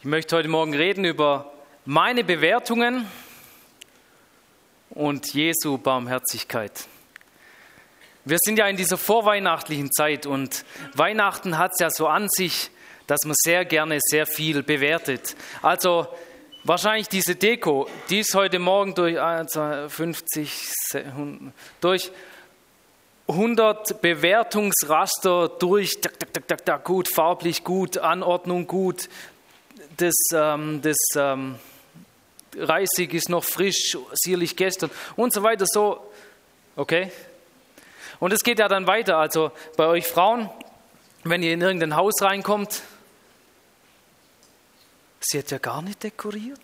Ich 0.00 0.04
möchte 0.04 0.36
heute 0.36 0.46
Morgen 0.46 0.74
reden 0.74 1.04
über 1.04 1.50
meine 1.84 2.22
Bewertungen 2.22 3.04
und 4.90 5.34
Jesu 5.34 5.76
Barmherzigkeit. 5.76 6.86
Wir 8.24 8.36
sind 8.40 8.60
ja 8.60 8.68
in 8.68 8.76
dieser 8.76 8.96
vorweihnachtlichen 8.96 9.90
Zeit 9.90 10.24
und 10.24 10.64
Weihnachten 10.94 11.58
hat 11.58 11.72
es 11.72 11.80
ja 11.80 11.90
so 11.90 12.06
an 12.06 12.28
sich, 12.30 12.70
dass 13.08 13.24
man 13.24 13.34
sehr 13.42 13.64
gerne 13.64 13.98
sehr 14.00 14.26
viel 14.26 14.62
bewertet. 14.62 15.34
Also 15.62 16.06
wahrscheinlich 16.62 17.08
diese 17.08 17.34
Deko, 17.34 17.88
die 18.08 18.20
ist 18.20 18.36
heute 18.36 18.60
Morgen 18.60 18.94
durch 18.94 19.18
50, 19.18 20.72
durch 21.80 22.12
100 23.26 24.00
Bewertungsraster 24.00 25.48
durch, 25.48 25.98
gut, 26.84 27.08
farblich 27.08 27.64
gut, 27.64 27.98
Anordnung 27.98 28.68
gut, 28.68 29.08
das, 29.98 30.16
ähm, 30.32 30.80
das 30.82 30.96
ähm, 31.16 31.56
Reisig 32.56 33.14
ist 33.14 33.28
noch 33.28 33.44
frisch, 33.44 33.96
sierlich 34.14 34.56
gestern 34.56 34.90
und 35.16 35.32
so 35.32 35.42
weiter, 35.42 35.66
so, 35.66 36.10
okay? 36.76 37.12
Und 38.18 38.32
es 38.32 38.42
geht 38.42 38.58
ja 38.58 38.68
dann 38.68 38.86
weiter, 38.86 39.18
also 39.18 39.52
bei 39.76 39.86
euch 39.86 40.06
Frauen, 40.06 40.50
wenn 41.24 41.42
ihr 41.42 41.52
in 41.52 41.60
irgendein 41.60 41.94
Haus 41.94 42.22
reinkommt, 42.22 42.82
sie 45.20 45.38
hat 45.38 45.50
ja 45.50 45.58
gar 45.58 45.82
nicht 45.82 46.02
dekoriert. 46.02 46.58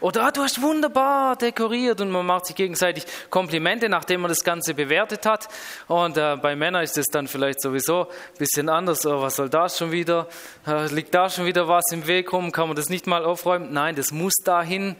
Oder 0.00 0.24
ah, 0.24 0.30
du 0.30 0.42
hast 0.42 0.60
wunderbar 0.60 1.36
dekoriert 1.36 2.00
und 2.00 2.10
man 2.10 2.26
macht 2.26 2.46
sich 2.46 2.56
gegenseitig 2.56 3.06
Komplimente, 3.30 3.88
nachdem 3.88 4.20
man 4.20 4.28
das 4.28 4.44
Ganze 4.44 4.74
bewertet 4.74 5.24
hat. 5.24 5.48
Und 5.88 6.18
äh, 6.18 6.36
bei 6.36 6.54
Männern 6.54 6.82
ist 6.84 6.98
es 6.98 7.06
dann 7.06 7.26
vielleicht 7.26 7.62
sowieso 7.62 8.02
ein 8.08 8.38
bisschen 8.38 8.68
anders. 8.68 9.06
Oh, 9.06 9.22
was 9.22 9.36
soll 9.36 9.48
das 9.48 9.78
schon 9.78 9.90
wieder? 9.90 10.28
Äh, 10.66 10.86
liegt 10.92 11.14
da 11.14 11.30
schon 11.30 11.46
wieder 11.46 11.66
was 11.66 11.84
im 11.92 12.06
Weg 12.06 12.32
rum? 12.32 12.52
Kann 12.52 12.68
man 12.68 12.76
das 12.76 12.88
nicht 12.90 13.06
mal 13.06 13.24
aufräumen? 13.24 13.72
Nein, 13.72 13.96
das 13.96 14.12
muss 14.12 14.34
dahin. 14.44 14.96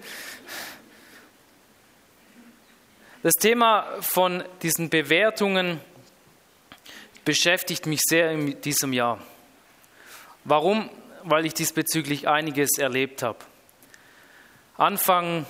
Das 3.23 3.35
Thema 3.35 3.87
von 4.01 4.43
diesen 4.63 4.89
Bewertungen 4.89 5.81
beschäftigt 7.27 7.85
mich 7.85 8.01
sehr 8.03 8.31
in 8.31 8.59
diesem 8.63 8.95
Jahr. 8.95 9.19
Warum? 10.45 10.89
Weil 11.23 11.45
ich 11.45 11.53
diesbezüglich 11.53 12.29
einiges 12.29 12.79
erlebt 12.79 13.23
habe. 13.23 13.39
Anfang 14.81 15.45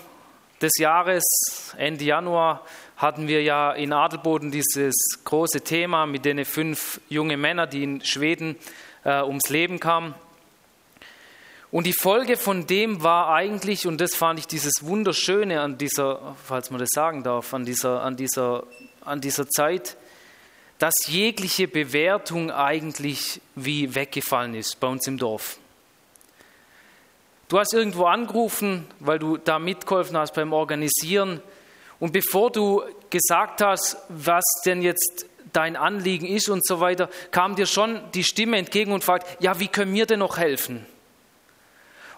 des 0.61 0.73
Jahres, 0.79 1.73
Ende 1.79 2.05
Januar, 2.05 2.65
hatten 2.97 3.29
wir 3.29 3.45
ja 3.45 3.71
in 3.71 3.93
Adelboden 3.93 4.51
dieses 4.51 5.21
große 5.23 5.61
Thema 5.61 6.05
mit 6.07 6.25
den 6.25 6.45
fünf 6.45 7.01
jungen 7.09 7.41
Männern, 7.41 7.71
die 7.71 7.85
in 7.85 8.05
Schweden 8.05 8.57
äh, 9.05 9.23
ums 9.23 9.49
Leben 9.49 9.79
kamen. 9.79 10.17
Und 11.71 11.87
die 11.87 11.93
Folge 11.93 12.37
von 12.37 12.67
dem 12.67 13.05
war 13.05 13.33
eigentlich, 13.33 13.87
und 13.87 14.01
das 14.01 14.17
fand 14.17 14.41
ich 14.41 14.49
dieses 14.49 14.83
Wunderschöne 14.85 15.61
an 15.61 15.79
dieser, 15.79 16.35
falls 16.45 16.73
man 16.73 16.81
das 16.81 16.89
sagen 16.93 17.23
darf, 17.23 17.55
an 17.55 17.65
dieser, 17.65 18.03
an 18.03 18.17
dieser, 18.17 18.65
an 19.03 19.21
dieser 19.21 19.49
Zeit, 19.49 19.97
dass 20.79 20.95
jegliche 21.07 21.69
Bewertung 21.69 22.51
eigentlich 22.51 23.41
wie 23.55 23.95
weggefallen 23.95 24.57
ist 24.57 24.81
bei 24.81 24.89
uns 24.89 25.07
im 25.07 25.19
Dorf. 25.19 25.61
Du 27.51 27.59
hast 27.59 27.75
irgendwo 27.75 28.05
angerufen, 28.05 28.87
weil 29.01 29.19
du 29.19 29.37
da 29.37 29.59
mitgeholfen 29.59 30.17
hast 30.17 30.35
beim 30.35 30.53
Organisieren. 30.53 31.43
Und 31.99 32.13
bevor 32.13 32.53
du 32.53 32.85
gesagt 33.11 33.61
hast, 33.61 33.97
was 34.09 34.45
denn 34.65 34.83
jetzt 34.83 35.27
dein 35.53 35.75
Anliegen 35.75 36.29
ist 36.29 36.49
und 36.49 36.65
so 36.65 36.79
weiter, 36.79 37.11
kam 37.33 37.57
dir 37.57 37.67
schon 37.67 38.01
die 38.15 38.23
Stimme 38.23 38.57
entgegen 38.57 38.93
und 38.93 39.03
fragt, 39.03 39.27
ja, 39.43 39.59
wie 39.59 39.67
können 39.67 39.93
wir 39.93 40.07
denn 40.07 40.21
noch 40.21 40.39
helfen? 40.39 40.87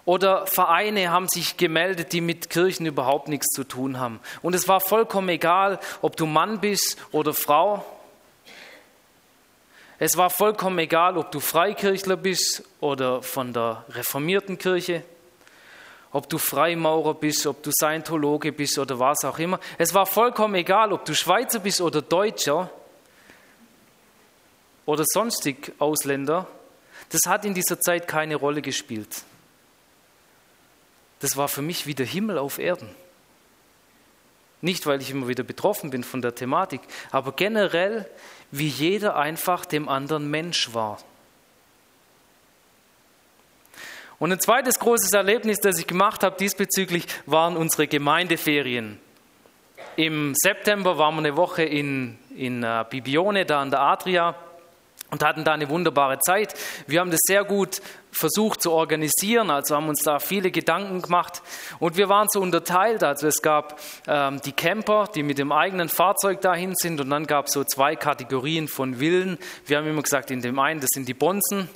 Oder 0.05 0.47
Vereine 0.47 1.11
haben 1.11 1.29
sich 1.29 1.57
gemeldet, 1.57 2.13
die 2.13 2.21
mit 2.21 2.51
Kirchen 2.51 2.85
überhaupt 2.85 3.29
nichts 3.29 3.55
zu 3.55 3.65
tun 3.65 3.99
haben. 3.99 4.21
Und 4.43 4.55
es 4.55 4.69
war 4.69 4.83
vollkommen 4.83 5.31
egal, 5.31 5.81
ob 6.03 6.15
du 6.15 6.27
Mann 6.27 6.61
bist 6.61 6.99
oder 7.11 7.33
Frau. 7.33 7.83
Es 9.99 10.19
war 10.19 10.29
vollkommen 10.29 10.79
egal, 10.79 11.17
ob 11.17 11.33
du 11.33 11.41
Freikirchler 11.41 12.19
bist 12.19 12.65
oder 12.81 13.23
von 13.23 13.55
der 13.55 13.87
reformierten 13.89 14.59
Kirche 14.59 15.05
ob 16.13 16.29
du 16.29 16.39
Freimaurer 16.39 17.15
bist, 17.15 17.47
ob 17.47 17.63
du 17.63 17.71
Scientologe 17.73 18.53
bist 18.53 18.79
oder 18.79 18.99
was 18.99 19.25
auch 19.25 19.39
immer. 19.39 19.59
Es 19.79 19.95
war 19.95 20.07
vollkommen 20.07 20.55
egal, 20.55 20.93
ob 20.93 21.05
du 21.05 21.15
Schweizer 21.15 21.59
bist 21.59 21.81
oder 21.81 22.03
Deutscher 22.03 22.71
oder 24.85 25.05
sonstig 25.07 25.73
Ausländer. 25.79 26.47
Das 27.09 27.21
hat 27.27 27.45
in 27.45 27.55
dieser 27.55 27.81
Zeit 27.81 28.07
keine 28.07 28.37
Rolle 28.37 28.63
gespielt. 28.63 29.23
Das 31.21 31.37
war 31.37 31.49
für 31.49 31.63
mich 31.63 31.87
wie 31.87 31.95
der 31.95 32.07
Himmel 32.07 32.37
auf 32.37 32.59
Erden. 32.59 32.89
Nicht, 34.61 34.87
weil 34.87 35.01
ich 35.01 35.11
immer 35.11 35.29
wieder 35.29 35.43
betroffen 35.43 35.91
bin 35.91 36.05
von 36.05 36.23
der 36.23 36.35
Thematik, 36.35 36.81
aber 37.11 37.33
generell, 37.33 38.09
wie 38.51 38.69
jeder 38.69 39.17
einfach 39.17 39.65
dem 39.65 39.89
anderen 39.89 40.31
Mensch 40.31 40.73
war. 40.73 40.99
Und 44.23 44.31
ein 44.31 44.39
zweites 44.39 44.79
großes 44.79 45.13
Erlebnis, 45.15 45.59
das 45.59 45.81
ich 45.81 45.87
gemacht 45.89 46.23
habe 46.23 46.37
diesbezüglich, 46.39 47.09
waren 47.27 47.57
unsere 47.57 47.89
Gemeindeferien. 47.89 49.01
Im 49.97 50.33
September 50.37 50.97
waren 50.97 51.17
wir 51.17 51.19
eine 51.19 51.37
Woche 51.37 51.65
in, 51.65 52.21
in 52.37 52.63
äh, 52.63 52.85
Bibione, 52.89 53.45
da 53.47 53.61
an 53.61 53.73
der 53.73 53.81
Adria, 53.81 54.37
und 55.11 55.25
hatten 55.25 55.43
da 55.43 55.55
eine 55.55 55.69
wunderbare 55.69 56.21
Zeit. 56.21 56.55
Wir 56.87 57.01
haben 57.01 57.11
das 57.11 57.19
sehr 57.25 57.43
gut 57.43 57.83
versucht 58.13 58.63
zu 58.63 58.71
organisieren, 58.71 59.51
also 59.51 59.75
haben 59.75 59.89
uns 59.89 60.03
da 60.05 60.21
viele 60.21 60.53
Gedanken 60.53 61.03
gemacht. 61.03 61.43
Und 61.81 61.97
wir 61.97 62.09
waren 62.09 62.29
so 62.31 62.41
unterteilt, 62.41 63.03
also 63.03 63.27
es 63.27 63.43
gab 63.43 63.81
ähm, 64.07 64.41
die 64.43 64.53
Camper, 64.53 65.09
die 65.13 65.25
mit 65.25 65.39
dem 65.39 65.51
eigenen 65.51 65.89
Fahrzeug 65.89 66.41
dahin 66.43 66.77
sind, 66.77 67.01
und 67.01 67.11
dann 67.11 67.27
gab 67.27 67.47
es 67.47 67.55
so 67.55 67.65
zwei 67.65 67.97
Kategorien 67.97 68.69
von 68.69 69.01
Villen. 69.01 69.37
Wir 69.67 69.79
haben 69.79 69.89
immer 69.89 70.03
gesagt, 70.03 70.31
in 70.31 70.43
dem 70.43 70.61
einen, 70.61 70.79
das 70.79 70.91
sind 70.93 71.09
die 71.09 71.15
Bonzen, 71.15 71.69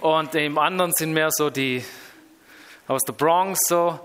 und 0.00 0.34
im 0.34 0.58
anderen 0.58 0.92
sind 0.92 1.12
mehr 1.12 1.30
so 1.30 1.50
die 1.50 1.84
aus 2.86 3.02
der 3.02 3.12
Bronx 3.12 3.58
so. 3.66 3.98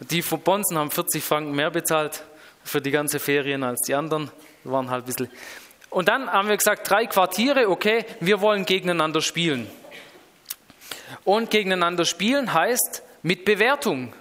Die 0.00 0.22
von 0.22 0.40
Bonzen 0.40 0.78
haben 0.78 0.90
40 0.90 1.22
Franken 1.22 1.52
mehr 1.52 1.70
bezahlt 1.70 2.24
für 2.64 2.80
die 2.80 2.90
ganze 2.90 3.18
Ferien 3.18 3.64
als 3.64 3.80
die 3.80 3.94
anderen. 3.94 4.30
Waren 4.64 4.90
halt 4.90 5.04
ein 5.04 5.06
bisschen. 5.06 5.30
Und 5.90 6.08
dann 6.08 6.30
haben 6.30 6.48
wir 6.48 6.56
gesagt, 6.56 6.88
drei 6.88 7.06
Quartiere, 7.06 7.68
okay, 7.68 8.04
wir 8.20 8.40
wollen 8.40 8.64
gegeneinander 8.64 9.20
spielen. 9.20 9.68
Und 11.24 11.50
gegeneinander 11.50 12.04
spielen 12.04 12.52
heißt 12.52 13.02
mit 13.22 13.44
Bewertung. 13.44 14.12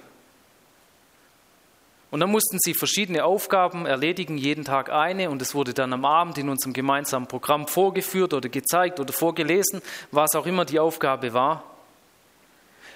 Und 2.10 2.22
dann 2.22 2.32
mussten 2.32 2.58
sie 2.60 2.74
verschiedene 2.74 3.26
Aufgaben 3.26 3.86
erledigen, 3.86 4.38
jeden 4.38 4.64
Tag 4.64 4.90
eine. 4.90 5.30
Und 5.30 5.42
es 5.42 5.54
wurde 5.54 5.74
dann 5.74 5.92
am 5.92 6.06
Abend 6.06 6.38
in 6.38 6.48
unserem 6.48 6.74
gemeinsamen 6.74 7.28
Programm 7.28 7.68
vorgeführt 7.68 8.34
oder 8.34 8.48
gezeigt 8.48 9.00
oder 9.00 9.12
vorgelesen, 9.12 9.82
was 10.12 10.34
auch 10.36 10.46
immer 10.46 10.64
die 10.64 10.80
Aufgabe 10.80 11.34
war. 11.34 11.64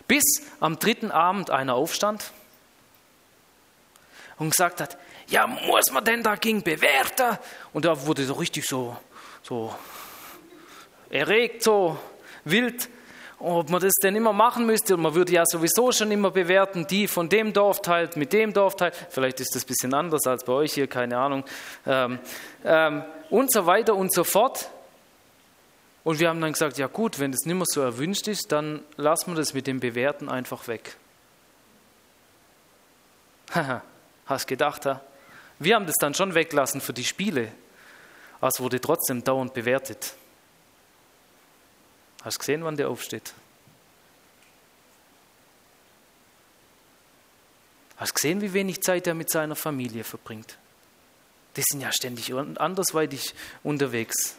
Bis 0.07 0.23
am 0.59 0.79
dritten 0.79 1.11
Abend 1.11 1.49
einer 1.49 1.75
aufstand 1.75 2.31
und 4.37 4.51
gesagt 4.51 4.81
hat, 4.81 4.97
ja, 5.27 5.45
muss 5.45 5.91
man 5.91 6.03
denn 6.03 6.23
dagegen 6.23 6.63
bewerten? 6.63 7.37
Und 7.73 7.85
da 7.85 8.05
wurde 8.05 8.25
so 8.25 8.33
richtig 8.33 8.65
so, 8.65 8.95
so 9.43 9.75
erregt, 11.09 11.63
so 11.63 11.97
wild 12.45 12.89
ob 13.43 13.69
man 13.69 13.81
das 13.81 13.93
denn 14.01 14.15
immer 14.15 14.33
machen 14.33 14.65
müsste. 14.65 14.97
Man 14.97 15.15
würde 15.15 15.33
ja 15.33 15.43
sowieso 15.45 15.91
schon 15.91 16.11
immer 16.11 16.31
bewerten, 16.31 16.85
die 16.87 17.07
von 17.07 17.29
dem 17.29 17.53
Dorf 17.53 17.81
teilt 17.81 18.15
mit 18.15 18.33
dem 18.33 18.53
Dorf 18.53 18.75
teilt. 18.75 18.95
Vielleicht 19.09 19.39
ist 19.39 19.55
das 19.55 19.63
ein 19.63 19.67
bisschen 19.67 19.93
anders 19.93 20.27
als 20.27 20.43
bei 20.43 20.53
euch 20.53 20.73
hier, 20.73 20.87
keine 20.87 21.17
Ahnung. 21.17 21.43
Ähm, 21.85 22.19
ähm, 22.63 23.03
und 23.29 23.51
so 23.51 23.65
weiter 23.65 23.95
und 23.95 24.13
so 24.13 24.23
fort. 24.23 24.69
Und 26.03 26.19
wir 26.19 26.29
haben 26.29 26.41
dann 26.41 26.53
gesagt, 26.53 26.77
ja 26.77 26.87
gut, 26.87 27.19
wenn 27.19 27.31
das 27.31 27.45
nicht 27.45 27.55
mehr 27.55 27.65
so 27.67 27.81
erwünscht 27.81 28.27
ist, 28.27 28.51
dann 28.51 28.81
lassen 28.97 29.31
wir 29.31 29.35
das 29.35 29.53
mit 29.53 29.67
dem 29.67 29.79
Bewerten 29.79 30.29
einfach 30.29 30.67
weg. 30.67 30.95
Haha, 33.53 33.81
hast 34.25 34.47
gedacht, 34.47 34.85
ha? 34.85 35.01
Wir 35.59 35.75
haben 35.75 35.85
das 35.85 35.95
dann 35.99 36.15
schon 36.15 36.33
weglassen 36.33 36.81
für 36.81 36.93
die 36.93 37.03
Spiele, 37.03 37.51
aber 38.39 38.47
es 38.47 38.59
wurde 38.59 38.81
trotzdem 38.81 39.23
dauernd 39.23 39.53
bewertet. 39.53 40.15
Hast 42.23 42.35
du 42.35 42.39
gesehen, 42.39 42.63
wann 42.63 42.77
der 42.77 42.89
aufsteht? 42.89 43.33
Hast 47.97 48.11
du 48.11 48.13
gesehen, 48.15 48.41
wie 48.41 48.53
wenig 48.53 48.81
Zeit 48.81 49.07
er 49.07 49.13
mit 49.13 49.29
seiner 49.29 49.55
Familie 49.55 50.03
verbringt? 50.03 50.57
Die 51.55 51.63
sind 51.63 51.81
ja 51.81 51.91
ständig 51.91 52.33
andersweitig 52.33 53.33
unterwegs. 53.63 54.35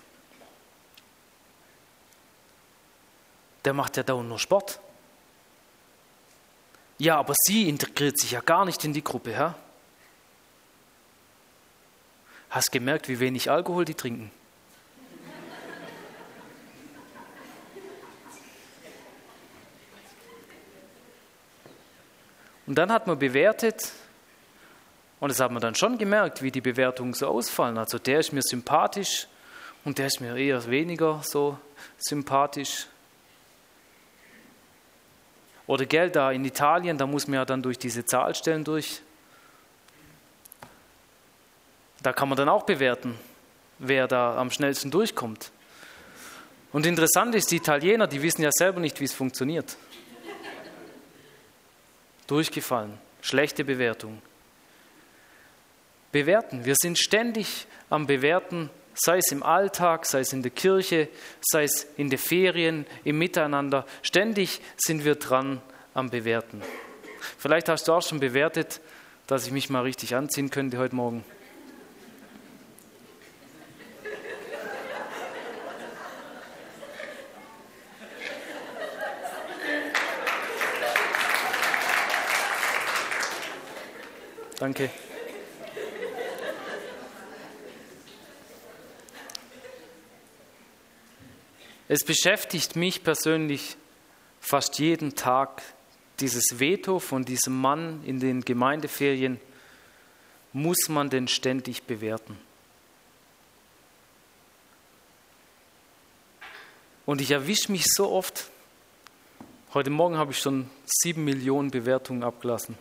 Der 3.64 3.72
macht 3.72 3.96
ja 3.96 4.02
dauernd 4.02 4.28
nur 4.28 4.38
Sport. 4.38 4.80
Ja, 6.98 7.18
aber 7.18 7.34
sie 7.46 7.68
integriert 7.68 8.18
sich 8.18 8.32
ja 8.32 8.40
gar 8.40 8.64
nicht 8.64 8.84
in 8.84 8.92
die 8.92 9.04
Gruppe, 9.04 9.32
Herr. 9.32 9.56
Hast 12.50 12.70
gemerkt, 12.70 13.08
wie 13.08 13.18
wenig 13.20 13.50
Alkohol 13.50 13.84
die 13.84 13.94
trinken? 13.94 14.30
Und 22.72 22.76
dann 22.76 22.90
hat 22.90 23.06
man 23.06 23.18
bewertet 23.18 23.92
und 25.20 25.28
das 25.28 25.40
hat 25.40 25.52
man 25.52 25.60
dann 25.60 25.74
schon 25.74 25.98
gemerkt, 25.98 26.40
wie 26.40 26.50
die 26.50 26.62
Bewertungen 26.62 27.12
so 27.12 27.26
ausfallen. 27.26 27.76
Also 27.76 27.98
der 27.98 28.20
ist 28.20 28.32
mir 28.32 28.40
sympathisch 28.40 29.28
und 29.84 29.98
der 29.98 30.06
ist 30.06 30.22
mir 30.22 30.34
eher 30.36 30.66
weniger 30.70 31.20
so 31.22 31.58
sympathisch. 31.98 32.86
Oder 35.66 35.84
Geld 35.84 36.16
da 36.16 36.32
in 36.32 36.46
Italien, 36.46 36.96
da 36.96 37.06
muss 37.06 37.26
man 37.26 37.34
ja 37.34 37.44
dann 37.44 37.60
durch 37.60 37.78
diese 37.78 38.06
Zahlstellen 38.06 38.64
durch. 38.64 39.02
Da 42.02 42.14
kann 42.14 42.30
man 42.30 42.38
dann 42.38 42.48
auch 42.48 42.62
bewerten, 42.62 43.18
wer 43.80 44.08
da 44.08 44.38
am 44.38 44.50
schnellsten 44.50 44.90
durchkommt. 44.90 45.52
Und 46.72 46.86
interessant 46.86 47.34
ist, 47.34 47.50
die 47.50 47.56
Italiener, 47.56 48.06
die 48.06 48.22
wissen 48.22 48.40
ja 48.40 48.50
selber 48.50 48.80
nicht, 48.80 48.98
wie 48.98 49.04
es 49.04 49.12
funktioniert. 49.12 49.76
Durchgefallen, 52.32 52.96
schlechte 53.20 53.62
Bewertung. 53.62 54.22
Bewerten, 56.12 56.64
wir 56.64 56.76
sind 56.80 56.98
ständig 56.98 57.66
am 57.90 58.06
Bewerten, 58.06 58.70
sei 58.94 59.18
es 59.18 59.30
im 59.32 59.42
Alltag, 59.42 60.06
sei 60.06 60.20
es 60.20 60.32
in 60.32 60.40
der 60.40 60.50
Kirche, 60.50 61.08
sei 61.42 61.64
es 61.64 61.86
in 61.98 62.08
den 62.08 62.18
Ferien, 62.18 62.86
im 63.04 63.18
Miteinander. 63.18 63.84
Ständig 64.00 64.62
sind 64.78 65.04
wir 65.04 65.16
dran 65.16 65.60
am 65.92 66.08
Bewerten. 66.08 66.62
Vielleicht 67.36 67.68
hast 67.68 67.86
du 67.88 67.92
auch 67.92 68.02
schon 68.02 68.18
bewertet, 68.18 68.80
dass 69.26 69.44
ich 69.44 69.52
mich 69.52 69.68
mal 69.68 69.82
richtig 69.82 70.14
anziehen 70.14 70.48
könnte 70.48 70.78
heute 70.78 70.94
Morgen. 70.94 71.26
Danke. 84.62 84.90
Es 91.88 92.04
beschäftigt 92.04 92.76
mich 92.76 93.02
persönlich 93.02 93.76
fast 94.40 94.78
jeden 94.78 95.16
Tag 95.16 95.62
dieses 96.20 96.60
Veto 96.60 97.00
von 97.00 97.24
diesem 97.24 97.60
Mann 97.60 98.04
in 98.04 98.20
den 98.20 98.42
Gemeindeferien. 98.42 99.40
Muss 100.52 100.88
man 100.88 101.10
denn 101.10 101.26
ständig 101.26 101.82
bewerten? 101.82 102.38
Und 107.04 107.20
ich 107.20 107.32
erwische 107.32 107.72
mich 107.72 107.86
so 107.92 108.12
oft. 108.12 108.48
Heute 109.74 109.90
Morgen 109.90 110.16
habe 110.16 110.30
ich 110.30 110.38
schon 110.38 110.70
sieben 110.86 111.24
Millionen 111.24 111.72
Bewertungen 111.72 112.22
abgelassen. 112.22 112.78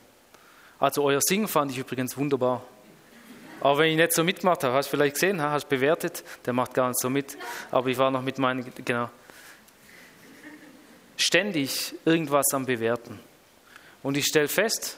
Also 0.81 1.03
euer 1.03 1.21
Singen 1.21 1.47
fand 1.47 1.71
ich 1.71 1.77
übrigens 1.77 2.17
wunderbar. 2.17 2.63
Aber 3.59 3.77
wenn 3.77 3.91
ich 3.91 3.97
nicht 3.97 4.13
so 4.13 4.23
mitgemacht 4.23 4.63
habe, 4.63 4.73
hast 4.73 4.87
du 4.87 4.97
vielleicht 4.97 5.13
gesehen, 5.13 5.39
hast 5.39 5.69
bewertet, 5.69 6.23
der 6.43 6.53
macht 6.53 6.73
gar 6.73 6.87
nicht 6.87 6.99
so 6.99 7.07
mit. 7.07 7.37
Aber 7.69 7.87
ich 7.87 7.99
war 7.99 8.09
noch 8.09 8.23
mit 8.23 8.39
meinen, 8.39 8.65
genau. 8.83 9.11
Ständig 11.15 11.93
irgendwas 12.03 12.47
am 12.53 12.65
Bewerten. 12.65 13.19
Und 14.01 14.17
ich 14.17 14.25
stelle 14.25 14.47
fest, 14.47 14.97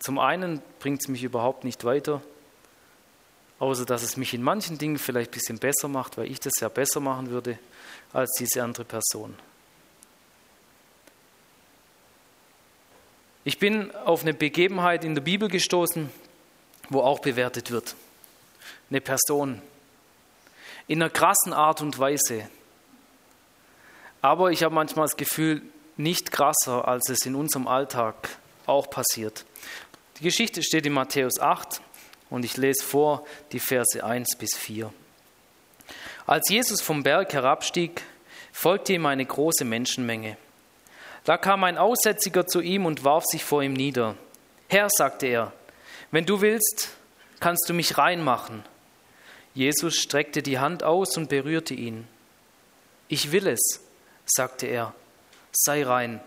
zum 0.00 0.18
einen 0.18 0.60
bringt 0.80 1.00
es 1.00 1.08
mich 1.08 1.22
überhaupt 1.22 1.64
nicht 1.64 1.84
weiter, 1.84 2.20
außer 3.58 3.86
dass 3.86 4.02
es 4.02 4.18
mich 4.18 4.34
in 4.34 4.42
manchen 4.42 4.76
Dingen 4.76 4.98
vielleicht 4.98 5.30
ein 5.30 5.34
bisschen 5.34 5.58
besser 5.58 5.88
macht, 5.88 6.18
weil 6.18 6.30
ich 6.30 6.40
das 6.40 6.52
ja 6.60 6.68
besser 6.68 7.00
machen 7.00 7.30
würde 7.30 7.58
als 8.12 8.32
diese 8.38 8.62
andere 8.62 8.84
Person. 8.84 9.34
Ich 13.50 13.58
bin 13.58 13.92
auf 13.96 14.22
eine 14.22 14.32
Begebenheit 14.32 15.04
in 15.04 15.16
der 15.16 15.22
Bibel 15.22 15.48
gestoßen, 15.48 16.08
wo 16.88 17.00
auch 17.00 17.18
bewertet 17.18 17.72
wird. 17.72 17.96
Eine 18.90 19.00
Person. 19.00 19.60
In 20.86 21.02
einer 21.02 21.10
krassen 21.10 21.52
Art 21.52 21.80
und 21.80 21.98
Weise. 21.98 22.48
Aber 24.22 24.52
ich 24.52 24.62
habe 24.62 24.72
manchmal 24.72 25.06
das 25.06 25.16
Gefühl, 25.16 25.62
nicht 25.96 26.30
krasser, 26.30 26.86
als 26.86 27.10
es 27.10 27.26
in 27.26 27.34
unserem 27.34 27.66
Alltag 27.66 28.28
auch 28.66 28.88
passiert. 28.88 29.44
Die 30.20 30.22
Geschichte 30.22 30.62
steht 30.62 30.86
in 30.86 30.92
Matthäus 30.92 31.40
8 31.40 31.80
und 32.30 32.44
ich 32.44 32.56
lese 32.56 32.84
vor 32.84 33.26
die 33.50 33.58
Verse 33.58 34.04
1 34.04 34.36
bis 34.38 34.54
4. 34.54 34.92
Als 36.24 36.48
Jesus 36.48 36.80
vom 36.82 37.02
Berg 37.02 37.32
herabstieg, 37.32 38.00
folgte 38.52 38.92
ihm 38.92 39.06
eine 39.06 39.26
große 39.26 39.64
Menschenmenge. 39.64 40.36
Da 41.24 41.36
kam 41.36 41.64
ein 41.64 41.78
Aussätziger 41.78 42.46
zu 42.46 42.60
ihm 42.60 42.86
und 42.86 43.04
warf 43.04 43.24
sich 43.24 43.44
vor 43.44 43.62
ihm 43.62 43.72
nieder. 43.72 44.16
Herr, 44.68 44.88
sagte 44.90 45.26
er, 45.26 45.52
wenn 46.10 46.26
du 46.26 46.40
willst, 46.40 46.90
kannst 47.40 47.68
du 47.68 47.74
mich 47.74 47.98
reinmachen. 47.98 48.64
Jesus 49.54 49.96
streckte 49.96 50.42
die 50.42 50.58
Hand 50.58 50.82
aus 50.82 51.16
und 51.16 51.28
berührte 51.28 51.74
ihn. 51.74 52.06
Ich 53.08 53.32
will 53.32 53.48
es, 53.48 53.80
sagte 54.24 54.66
er, 54.66 54.94
sei 55.52 55.84
rein. 55.84 56.20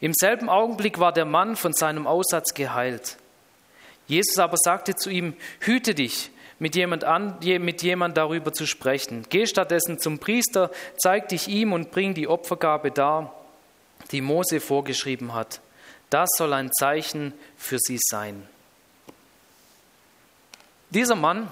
Im 0.00 0.12
selben 0.14 0.48
Augenblick 0.48 1.00
war 1.00 1.12
der 1.12 1.24
Mann 1.24 1.56
von 1.56 1.72
seinem 1.72 2.06
Aussatz 2.06 2.54
geheilt. 2.54 3.16
Jesus 4.06 4.38
aber 4.38 4.56
sagte 4.56 4.94
zu 4.94 5.10
ihm, 5.10 5.34
hüte 5.60 5.94
dich, 5.94 6.30
mit 6.60 6.74
jemand, 6.74 7.04
an, 7.04 7.38
mit 7.40 7.82
jemand 7.82 8.16
darüber 8.16 8.52
zu 8.52 8.66
sprechen. 8.66 9.26
Geh 9.28 9.46
stattdessen 9.46 9.98
zum 9.98 10.18
Priester, 10.18 10.70
zeig 10.96 11.28
dich 11.28 11.48
ihm 11.48 11.72
und 11.72 11.90
bring 11.90 12.14
die 12.14 12.26
Opfergabe 12.28 12.90
dar, 12.90 13.37
die 14.10 14.20
Mose 14.20 14.60
vorgeschrieben 14.60 15.34
hat. 15.34 15.60
Das 16.10 16.28
soll 16.36 16.52
ein 16.52 16.72
Zeichen 16.72 17.34
für 17.56 17.78
sie 17.78 17.98
sein. 18.00 18.48
Dieser 20.90 21.16
Mann, 21.16 21.50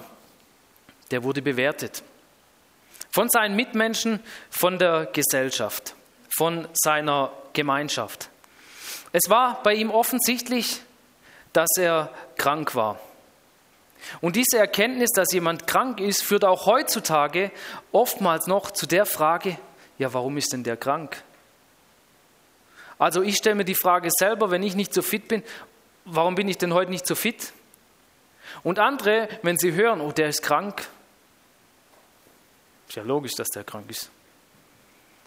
der 1.11 1.23
wurde 1.23 1.41
bewertet. 1.41 2.03
Von 3.11 3.29
seinen 3.29 3.55
Mitmenschen, 3.55 4.19
von 4.49 4.79
der 4.79 5.07
Gesellschaft, 5.07 5.95
von 6.29 6.67
seiner 6.73 7.31
Gemeinschaft. 7.53 8.29
Es 9.11 9.29
war 9.29 9.61
bei 9.63 9.73
ihm 9.73 9.91
offensichtlich, 9.91 10.81
dass 11.53 11.69
er 11.77 12.11
krank 12.35 12.75
war. 12.75 12.99
Und 14.21 14.35
diese 14.35 14.57
Erkenntnis, 14.57 15.11
dass 15.11 15.33
jemand 15.33 15.67
krank 15.67 15.99
ist, 15.99 16.23
führt 16.23 16.45
auch 16.45 16.65
heutzutage 16.65 17.51
oftmals 17.91 18.47
noch 18.47 18.71
zu 18.71 18.85
der 18.85 19.05
Frage, 19.05 19.57
ja, 19.97 20.13
warum 20.13 20.37
ist 20.37 20.53
denn 20.53 20.63
der 20.63 20.77
krank? 20.77 21.23
Also 22.99 23.21
ich 23.21 23.37
stelle 23.37 23.55
mir 23.55 23.65
die 23.65 23.75
Frage 23.75 24.09
selber, 24.11 24.51
wenn 24.51 24.63
ich 24.63 24.75
nicht 24.75 24.93
so 24.93 25.01
fit 25.01 25.27
bin, 25.27 25.43
warum 26.05 26.35
bin 26.35 26.47
ich 26.47 26.57
denn 26.57 26.73
heute 26.73 26.91
nicht 26.91 27.05
so 27.05 27.15
fit? 27.15 27.53
Und 28.63 28.79
andere, 28.79 29.27
wenn 29.43 29.57
sie 29.57 29.73
hören, 29.73 30.01
oh, 30.01 30.11
der 30.11 30.29
ist 30.29 30.41
krank, 30.41 30.87
ist 32.87 32.95
ja 32.95 33.03
logisch, 33.03 33.33
dass 33.33 33.49
der 33.49 33.63
krank 33.63 33.89
ist. 33.89 34.09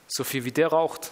So 0.08 0.24
viel 0.24 0.44
wie 0.44 0.52
der 0.52 0.68
raucht. 0.68 1.10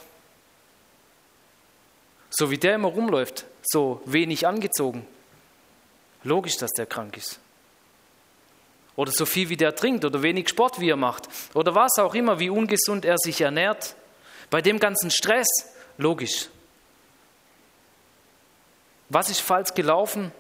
So 2.31 2.51
wie 2.51 2.59
der 2.59 2.75
immer 2.75 2.89
rumläuft, 2.89 3.45
so 3.63 4.03
wenig 4.05 4.47
angezogen. 4.47 5.07
Logisch, 6.25 6.57
dass 6.57 6.73
der 6.73 6.87
krank 6.87 7.17
ist. 7.17 7.39
Oder 8.97 9.13
so 9.13 9.27
viel 9.27 9.49
wie 9.49 9.57
der 9.57 9.77
trinkt 9.77 10.05
oder 10.05 10.23
wenig 10.23 10.49
Sport 10.49 10.81
wie 10.81 10.91
er 10.91 10.97
macht. 10.97 11.29
Oder 11.55 11.75
was 11.75 11.99
auch 11.99 12.15
immer, 12.15 12.41
wie 12.41 12.51
ungesund 12.51 13.05
er 13.05 13.17
sich 13.19 13.41
ernährt. 13.41 13.95
Bei 14.51 14.61
dem 14.61 14.81
ganzen 14.81 15.11
Stress, 15.11 15.47
logisch. 15.99 16.49
Was 19.11 19.31
ist 19.31 19.41
falsch 19.41 19.75
gelaufen? 19.75 20.33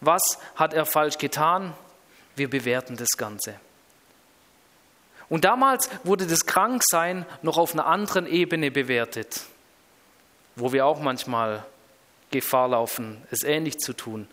Was 0.00 0.38
hat 0.56 0.74
er 0.74 0.84
falsch 0.84 1.18
getan? 1.18 1.74
Wir 2.34 2.50
bewerten 2.50 2.96
das 2.96 3.10
Ganze. 3.16 3.54
Und 5.28 5.44
damals 5.44 5.88
wurde 6.04 6.26
das 6.26 6.44
Kranksein 6.44 7.24
noch 7.42 7.56
auf 7.56 7.72
einer 7.72 7.86
anderen 7.86 8.26
Ebene 8.26 8.70
bewertet, 8.70 9.42
wo 10.56 10.72
wir 10.72 10.84
auch 10.84 11.00
manchmal 11.00 11.64
Gefahr 12.30 12.68
laufen, 12.68 13.22
es 13.30 13.42
ähnlich 13.42 13.78
zu 13.78 13.92
tun. 13.92 14.28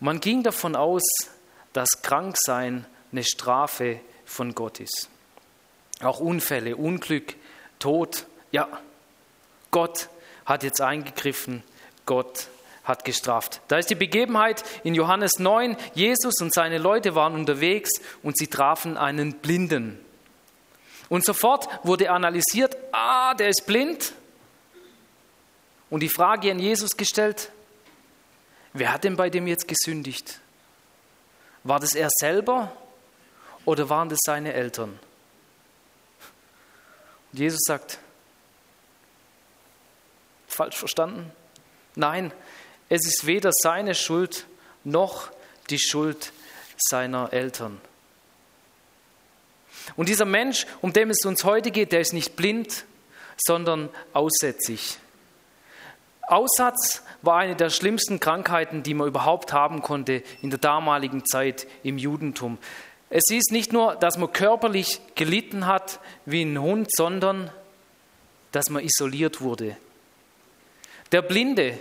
Man 0.00 0.20
ging 0.20 0.42
davon 0.42 0.76
aus, 0.76 1.02
dass 1.72 2.02
Kranksein 2.02 2.86
eine 3.12 3.24
Strafe 3.24 4.00
von 4.24 4.54
Gott 4.54 4.80
ist. 4.80 5.08
Auch 6.02 6.20
Unfälle, 6.20 6.76
Unglück, 6.76 7.34
Tod, 7.78 8.26
ja, 8.52 8.68
Gott 9.70 10.08
hat 10.44 10.62
jetzt 10.62 10.80
eingegriffen, 10.80 11.62
Gott 12.06 12.48
hat 12.84 13.04
gestraft. 13.04 13.60
Da 13.68 13.78
ist 13.78 13.90
die 13.90 13.96
Begebenheit 13.96 14.64
in 14.84 14.94
Johannes 14.94 15.38
9. 15.38 15.76
Jesus 15.94 16.34
und 16.40 16.54
seine 16.54 16.78
Leute 16.78 17.14
waren 17.14 17.34
unterwegs 17.34 17.90
und 18.22 18.38
sie 18.38 18.46
trafen 18.46 18.96
einen 18.96 19.34
Blinden. 19.34 19.98
Und 21.08 21.24
sofort 21.24 21.68
wurde 21.84 22.10
analysiert, 22.10 22.76
ah, 22.92 23.34
der 23.34 23.48
ist 23.48 23.66
blind. 23.66 24.12
Und 25.90 26.00
die 26.00 26.08
Frage 26.08 26.50
an 26.50 26.58
Jesus 26.58 26.96
gestellt, 26.96 27.50
wer 28.72 28.92
hat 28.92 29.04
denn 29.04 29.16
bei 29.16 29.30
dem 29.30 29.46
jetzt 29.46 29.68
gesündigt? 29.68 30.40
War 31.64 31.80
das 31.80 31.94
er 31.94 32.08
selber 32.10 32.72
oder 33.64 33.88
waren 33.88 34.08
das 34.08 34.18
seine 34.24 34.52
Eltern? 34.52 34.98
Und 37.32 37.38
Jesus 37.38 37.60
sagt, 37.66 37.98
falsch 40.56 40.76
verstanden, 40.76 41.30
Nein, 41.96 42.30
es 42.88 43.06
ist 43.06 43.26
weder 43.26 43.50
seine 43.52 43.94
Schuld 43.94 44.46
noch 44.84 45.30
die 45.70 45.78
Schuld 45.78 46.32
seiner 46.76 47.32
Eltern. 47.32 47.80
Und 49.96 50.08
dieser 50.08 50.26
Mensch, 50.26 50.66
um 50.82 50.92
den 50.92 51.10
es 51.10 51.24
uns 51.24 51.44
heute 51.44 51.70
geht, 51.70 51.92
der 51.92 52.00
ist 52.00 52.12
nicht 52.12 52.36
blind, 52.36 52.84
sondern 53.38 53.88
aussätzig. 54.12 54.98
Aussatz 56.22 57.02
war 57.22 57.38
eine 57.38 57.56
der 57.56 57.70
schlimmsten 57.70 58.20
Krankheiten, 58.20 58.82
die 58.82 58.94
man 58.94 59.08
überhaupt 59.08 59.52
haben 59.52 59.80
konnte 59.80 60.22
in 60.42 60.50
der 60.50 60.58
damaligen 60.58 61.24
Zeit 61.24 61.66
im 61.82 61.98
Judentum. 61.98 62.58
Es 63.08 63.24
ist 63.30 63.52
nicht 63.52 63.72
nur, 63.72 63.94
dass 63.94 64.18
man 64.18 64.32
körperlich 64.32 65.00
gelitten 65.14 65.66
hat 65.66 66.00
wie 66.26 66.42
ein 66.42 66.60
Hund, 66.60 66.88
sondern 66.94 67.50
dass 68.52 68.68
man 68.70 68.84
isoliert 68.84 69.40
wurde. 69.40 69.76
Der 71.12 71.22
Blinde, 71.22 71.78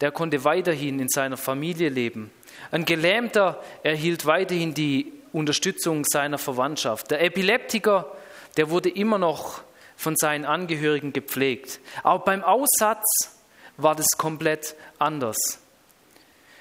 der 0.00 0.12
konnte 0.12 0.44
weiterhin 0.44 1.00
in 1.00 1.08
seiner 1.08 1.36
Familie 1.36 1.88
leben. 1.88 2.30
Ein 2.70 2.84
Gelähmter 2.84 3.62
erhielt 3.82 4.26
weiterhin 4.26 4.74
die 4.74 5.12
Unterstützung 5.32 6.04
seiner 6.04 6.38
Verwandtschaft. 6.38 7.10
Der 7.10 7.22
Epileptiker, 7.22 8.10
der 8.56 8.70
wurde 8.70 8.90
immer 8.90 9.18
noch 9.18 9.62
von 9.96 10.16
seinen 10.16 10.44
Angehörigen 10.44 11.12
gepflegt. 11.12 11.80
Aber 12.02 12.24
beim 12.24 12.44
Aussatz 12.44 13.36
war 13.76 13.94
das 13.94 14.06
komplett 14.16 14.74
anders. 14.98 15.36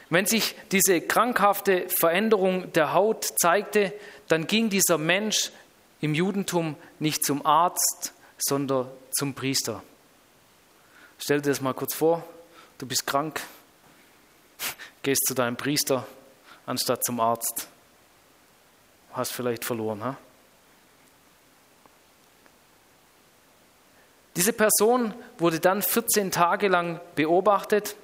Wenn 0.09 0.25
sich 0.25 0.55
diese 0.71 1.01
krankhafte 1.01 1.89
Veränderung 1.89 2.71
der 2.73 2.93
Haut 2.93 3.25
zeigte, 3.39 3.93
dann 4.27 4.47
ging 4.47 4.69
dieser 4.69 4.97
Mensch 4.97 5.51
im 5.99 6.13
Judentum 6.13 6.75
nicht 6.99 7.25
zum 7.25 7.45
Arzt, 7.45 8.13
sondern 8.37 8.89
zum 9.11 9.33
Priester. 9.33 9.83
Stell 11.19 11.41
dir 11.41 11.49
das 11.49 11.61
mal 11.61 11.73
kurz 11.73 11.95
vor, 11.95 12.23
du 12.77 12.85
bist 12.85 13.05
krank, 13.07 13.41
gehst 15.01 15.25
zu 15.27 15.33
deinem 15.33 15.57
Priester 15.57 16.05
anstatt 16.65 17.03
zum 17.03 17.19
Arzt. 17.19 17.67
Hast 19.13 19.33
vielleicht 19.33 19.65
verloren. 19.65 20.03
Ha? 20.03 20.17
Diese 24.35 24.53
Person 24.53 25.15
wurde 25.39 25.59
dann 25.59 25.81
14 25.81 26.29
Tage 26.29 26.67
lang 26.67 27.01
beobachtet 27.15 27.95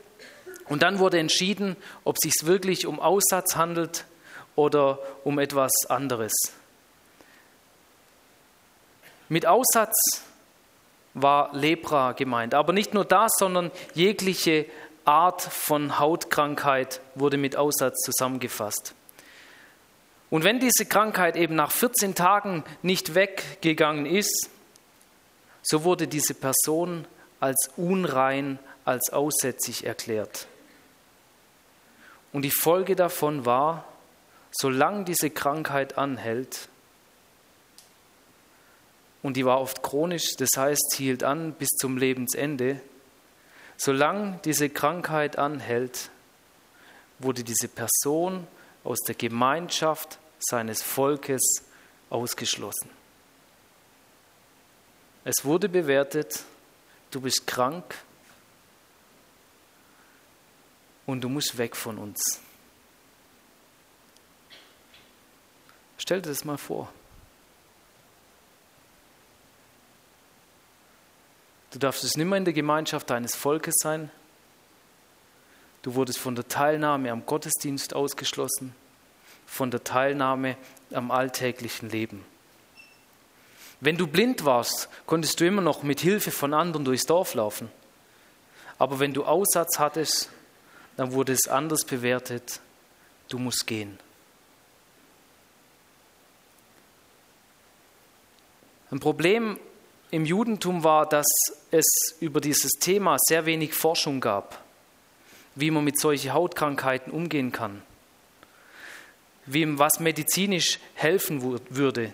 und 0.68 0.82
dann 0.82 0.98
wurde 0.98 1.20
entschieden, 1.20 1.76
ob 2.04 2.16
es 2.16 2.22
sich 2.24 2.48
wirklich 2.48 2.88
um 2.88 3.00
Aussatz 3.00 3.56
handelt 3.56 4.06
oder 4.56 4.98
um 5.24 5.38
etwas 5.38 5.72
anderes. 5.90 6.34
Mit 9.30 9.46
Aussatz 9.46 10.24
war 11.14 11.54
Lepra 11.54 12.14
gemeint, 12.14 12.54
aber 12.54 12.74
nicht 12.74 12.94
nur 12.94 13.06
das, 13.06 13.32
sondern 13.38 13.72
jegliche 13.94 14.66
Art 15.06 15.42
von 15.42 16.00
Hautkrankheit 16.00 17.02
wurde 17.16 17.38
mit 17.38 17.56
Aussatz 17.56 18.00
zusammengefasst. 18.00 18.96
Und 20.30 20.44
wenn 20.44 20.60
diese 20.60 20.86
Krankheit 20.86 21.36
eben 21.36 21.56
nach 21.56 21.72
14 21.72 22.16
Tagen 22.16 22.64
nicht 22.82 23.14
weggegangen 23.14 24.06
ist, 24.06 24.50
so 25.62 25.84
wurde 25.84 26.08
diese 26.08 26.34
Person 26.34 27.06
als 27.40 27.70
unrein, 27.78 28.58
als 28.86 29.12
aussätzig 29.12 29.86
erklärt. 29.86 30.48
Und 32.32 32.42
die 32.42 32.52
Folge 32.52 32.96
davon 32.96 33.46
war, 33.46 33.86
solange 34.52 35.04
diese 35.04 35.30
Krankheit 35.30 35.98
anhält, 35.98 36.68
und 39.24 39.38
die 39.38 39.46
war 39.46 39.60
oft 39.60 39.82
chronisch, 39.82 40.36
das 40.38 40.50
heißt, 40.56 40.92
sie 40.92 41.06
hielt 41.06 41.24
an 41.24 41.54
bis 41.54 41.70
zum 41.70 41.98
Lebensende, 41.98 42.80
solange 43.78 44.40
diese 44.46 44.70
Krankheit 44.70 45.38
anhält, 45.38 46.12
wurde 47.20 47.44
diese 47.44 47.70
Person 47.70 48.46
aus 48.84 49.00
der 49.00 49.16
Gemeinschaft 49.16 50.20
seines 50.40 50.82
Volkes 50.82 51.42
ausgeschlossen. 52.10 52.90
Es 55.24 55.46
wurde 55.46 55.70
bewertet, 55.70 56.44
du 57.12 57.22
bist 57.22 57.48
krank 57.48 57.96
und 61.06 61.22
du 61.22 61.30
musst 61.30 61.58
weg 61.58 61.78
von 61.78 61.98
uns. 61.98 62.42
Stell 65.98 66.22
dir 66.22 66.30
das 66.30 66.44
mal 66.44 66.58
vor. 66.58 66.92
Du 71.74 71.80
darfst 71.80 72.04
es 72.04 72.16
nicht 72.16 72.28
mehr 72.28 72.38
in 72.38 72.46
der 72.46 72.54
Gemeinschaft 72.54 73.10
deines 73.10 73.36
Volkes 73.36 73.74
sein. 73.82 74.12
Du 75.82 75.96
wurdest 75.96 76.20
von 76.20 76.36
der 76.36 76.48
Teilnahme 76.48 77.12
am 77.12 77.26
Gottesdienst 77.26 77.96
ausgeschlossen, 77.96 78.76
von 79.48 79.72
der 79.72 79.84
Teilnahme 79.84 80.56
am 80.94 81.10
alltäglichen 81.10 81.90
Leben. 81.90 82.24
Wenn 83.80 83.98
du 83.98 84.06
blind 84.06 84.46
warst, 84.46 84.88
konntest 85.08 85.40
du 85.40 85.48
immer 85.48 85.64
noch 85.64 85.82
mit 85.82 86.00
Hilfe 86.00 86.30
von 86.30 86.54
anderen 86.54 86.86
durchs 86.86 87.08
Dorf 87.08 87.34
laufen. 87.34 87.72
Aber 88.78 89.00
wenn 89.00 89.14
du 89.14 89.26
Aussatz 89.26 89.80
hattest, 89.80 90.30
dann 90.96 91.12
wurde 91.12 91.34
es 91.34 91.48
anders 91.48 91.86
bewertet. 91.86 92.62
Du 93.30 93.40
musst 93.40 93.66
gehen. 93.66 93.98
Ein 98.92 99.00
Problem 99.00 99.58
im 100.14 100.26
Judentum 100.26 100.84
war, 100.84 101.10
dass 101.10 101.26
es 101.72 101.88
über 102.20 102.40
dieses 102.40 102.74
Thema 102.74 103.18
sehr 103.20 103.48
wenig 103.48 103.74
Forschung 103.74 104.22
gab, 104.22 104.64
wie 105.56 105.72
man 105.72 105.84
mit 105.84 106.00
solchen 106.00 106.34
Hautkrankheiten 106.34 107.12
umgehen 107.12 107.52
kann, 107.52 107.82
wie 109.48 109.80
was 109.80 110.00
medizinisch 110.00 110.78
helfen 110.94 111.42
würde. 111.70 112.14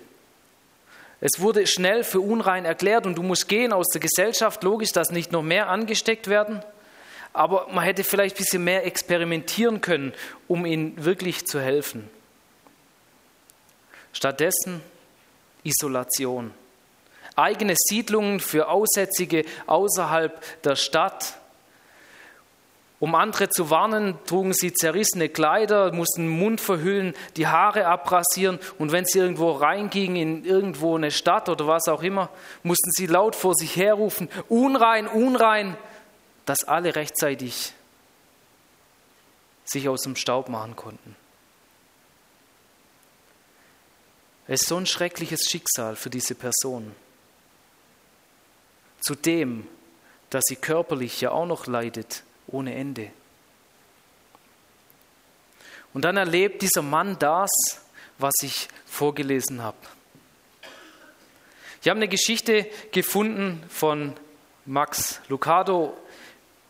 Es 1.20 1.42
wurde 1.42 1.68
schnell 1.68 2.06
für 2.06 2.22
unrein 2.22 2.64
erklärt 2.64 3.06
und 3.06 3.16
du 3.16 3.22
musst 3.22 3.50
gehen 3.50 3.74
aus 3.74 3.88
der 3.90 4.00
Gesellschaft. 4.00 4.64
Logisch, 4.64 4.94
dass 4.94 5.12
nicht 5.12 5.34
noch 5.34 5.44
mehr 5.44 5.68
angesteckt 5.68 6.28
werden. 6.28 6.64
Aber 7.34 7.68
man 7.70 7.84
hätte 7.84 8.06
vielleicht 8.06 8.38
ein 8.38 8.44
bisschen 8.44 8.64
mehr 8.64 8.86
experimentieren 8.86 9.82
können, 9.82 10.14
um 10.48 10.66
ihnen 10.66 11.04
wirklich 11.04 11.46
zu 11.46 11.60
helfen. 11.60 12.10
Stattdessen 14.14 14.80
Isolation. 15.66 16.54
Eigene 17.40 17.76
Siedlungen 17.78 18.40
für 18.40 18.70
Aussätzige 18.70 19.46
außerhalb 19.68 20.62
der 20.64 20.76
Stadt 20.76 21.40
um 23.00 23.16
andere 23.16 23.50
zu 23.50 23.70
warnen, 23.70 24.18
trugen 24.26 24.54
sie 24.54 24.74
zerrissene 24.74 25.30
Kleider, 25.30 25.94
mussten 25.94 26.24
den 26.24 26.38
Mund 26.38 26.60
verhüllen, 26.60 27.14
die 27.38 27.48
Haare 27.48 27.86
abrasieren 27.86 28.60
und 28.78 28.92
wenn 28.92 29.06
sie 29.06 29.20
irgendwo 29.20 29.52
reingingen, 29.52 30.16
in 30.18 30.46
irgendwo 30.46 30.98
eine 30.98 31.12
Stadt 31.12 31.48
oder 31.48 31.66
was 31.66 31.88
auch 31.88 32.04
immer, 32.04 32.30
mussten 32.62 32.92
sie 32.92 33.06
laut 33.06 33.36
vor 33.36 33.56
sich 33.56 33.78
herrufen, 33.78 34.28
unrein, 34.50 35.08
unrein, 35.08 35.78
dass 36.46 36.66
alle 36.66 36.96
rechtzeitig 36.96 37.72
sich 39.64 39.88
aus 39.88 40.02
dem 40.02 40.18
Staub 40.18 40.50
machen 40.50 40.76
konnten. 40.76 41.16
Es 44.48 44.64
ist 44.64 44.68
so 44.68 44.78
ein 44.78 44.88
schreckliches 44.88 45.46
Schicksal 45.50 45.96
für 45.96 46.10
diese 46.10 46.36
Person. 49.10 49.20
Zudem, 49.24 49.68
dass 50.30 50.44
sie 50.48 50.56
körperlich 50.56 51.20
ja 51.22 51.32
auch 51.32 51.48
noch 51.48 51.66
leidet 51.66 52.22
ohne 52.46 52.76
Ende. 52.76 53.10
Und 55.96 56.06
dann 56.06 56.16
erlebt 56.16 56.62
dieser 56.62 56.84
Mann 56.84 57.18
das, 57.18 57.50
was 58.20 58.36
ich 58.44 58.68
vorgelesen 58.86 59.64
habe. 59.64 59.78
Ich 61.82 61.90
habe 61.90 61.98
eine 61.98 62.08
Geschichte 62.08 62.68
gefunden 62.92 63.64
von 63.70 64.14
Max 64.68 65.22
Lucado. 65.28 65.98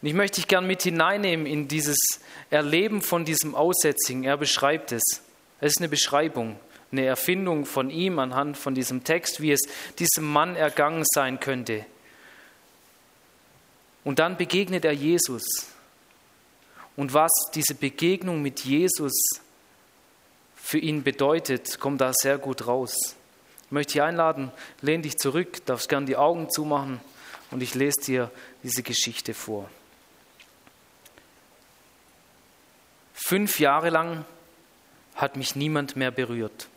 Ich 0.02 0.14
möchte 0.14 0.36
dich 0.36 0.48
gern 0.48 0.66
mit 0.66 0.84
hineinnehmen 0.84 1.46
in 1.46 1.68
dieses 1.68 1.98
Erleben 2.50 3.02
von 3.02 3.26
diesem 3.26 3.54
Aussätzigen. 3.54 4.24
Er 4.24 4.38
beschreibt 4.38 4.94
es. 4.94 5.04
Es 5.60 5.72
ist 5.74 5.80
eine 5.80 5.90
Beschreibung, 5.90 6.58
eine 6.94 7.04
Erfindung 7.04 7.66
von 7.66 7.90
ihm 7.90 8.18
anhand 8.18 8.56
von 8.56 8.76
diesem 8.76 9.04
Text, 9.04 9.42
wie 9.42 9.52
es 9.52 9.62
diesem 9.98 10.32
Mann 10.32 10.56
ergangen 10.56 11.04
sein 11.14 11.42
könnte. 11.42 11.86
Und 14.04 14.20
dann 14.20 14.38
begegnet 14.38 14.86
er 14.86 14.94
Jesus. 14.94 15.46
Und 16.96 17.14
was 17.14 17.32
diese 17.54 17.76
Begegnung 17.76 18.42
mit 18.42 18.62
Jesus 18.62 19.14
für 20.56 20.80
ihn 20.80 21.04
bedeutet, 21.04 21.80
kommt 21.80 22.02
da 22.02 22.12
sehr 22.14 22.38
gut 22.38 22.68
raus. 22.68 23.16
Ich 23.66 23.72
möchte 23.72 23.94
dich 23.94 24.02
einladen, 24.02 24.52
lehn 24.82 25.02
dich 25.02 25.18
zurück, 25.18 25.66
darfst 25.66 25.90
gern 25.90 26.06
die 26.06 26.18
Augen 26.18 26.50
zumachen 26.50 27.00
und 27.52 27.62
ich 27.62 27.76
lese 27.76 28.02
dir 28.02 28.32
diese 28.64 28.84
Geschichte 28.84 29.34
vor. 29.34 29.70
Fünf 33.14 33.60
Jahre 33.60 33.90
lang 33.90 34.26
hat 35.14 35.36
mich 35.36 35.56
niemand 35.56 35.96
mehr 35.96 36.12
berührt. 36.12 36.68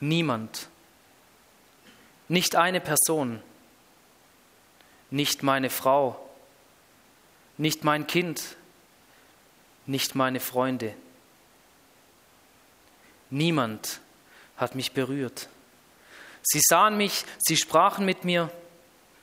Niemand. 0.00 0.68
Nicht 2.28 2.56
eine 2.56 2.80
Person 2.80 3.42
nicht 5.12 5.42
meine 5.42 5.70
Frau, 5.70 6.18
nicht 7.58 7.84
mein 7.84 8.06
Kind, 8.06 8.56
nicht 9.86 10.14
meine 10.14 10.40
Freunde. 10.40 10.94
Niemand 13.30 14.00
hat 14.56 14.74
mich 14.74 14.92
berührt. 14.92 15.48
Sie 16.42 16.60
sahen 16.60 16.96
mich, 16.96 17.24
sie 17.38 17.56
sprachen 17.56 18.04
mit 18.04 18.24
mir. 18.24 18.50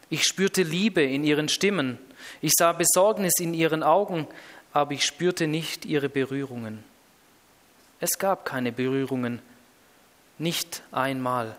Ich 0.10 0.24
spürte 0.24 0.64
Liebe 0.64 1.02
in 1.02 1.24
ihren 1.24 1.50
Stimmen. 1.50 1.98
Ich 2.42 2.54
sah 2.58 2.72
Besorgnis 2.72 3.34
in 3.40 3.54
ihren 3.54 3.84
Augen, 3.84 4.28
aber 4.72 4.94
ich 4.94 5.06
spürte 5.06 5.48
nicht 5.48 5.86
ihre 5.86 6.10
Berührungen. 6.10 6.84
Es 8.00 8.18
gab 8.18 8.46
keine 8.46 8.72
Berührungen, 8.72 9.42
nicht 10.38 10.84
einmal. 10.92 11.56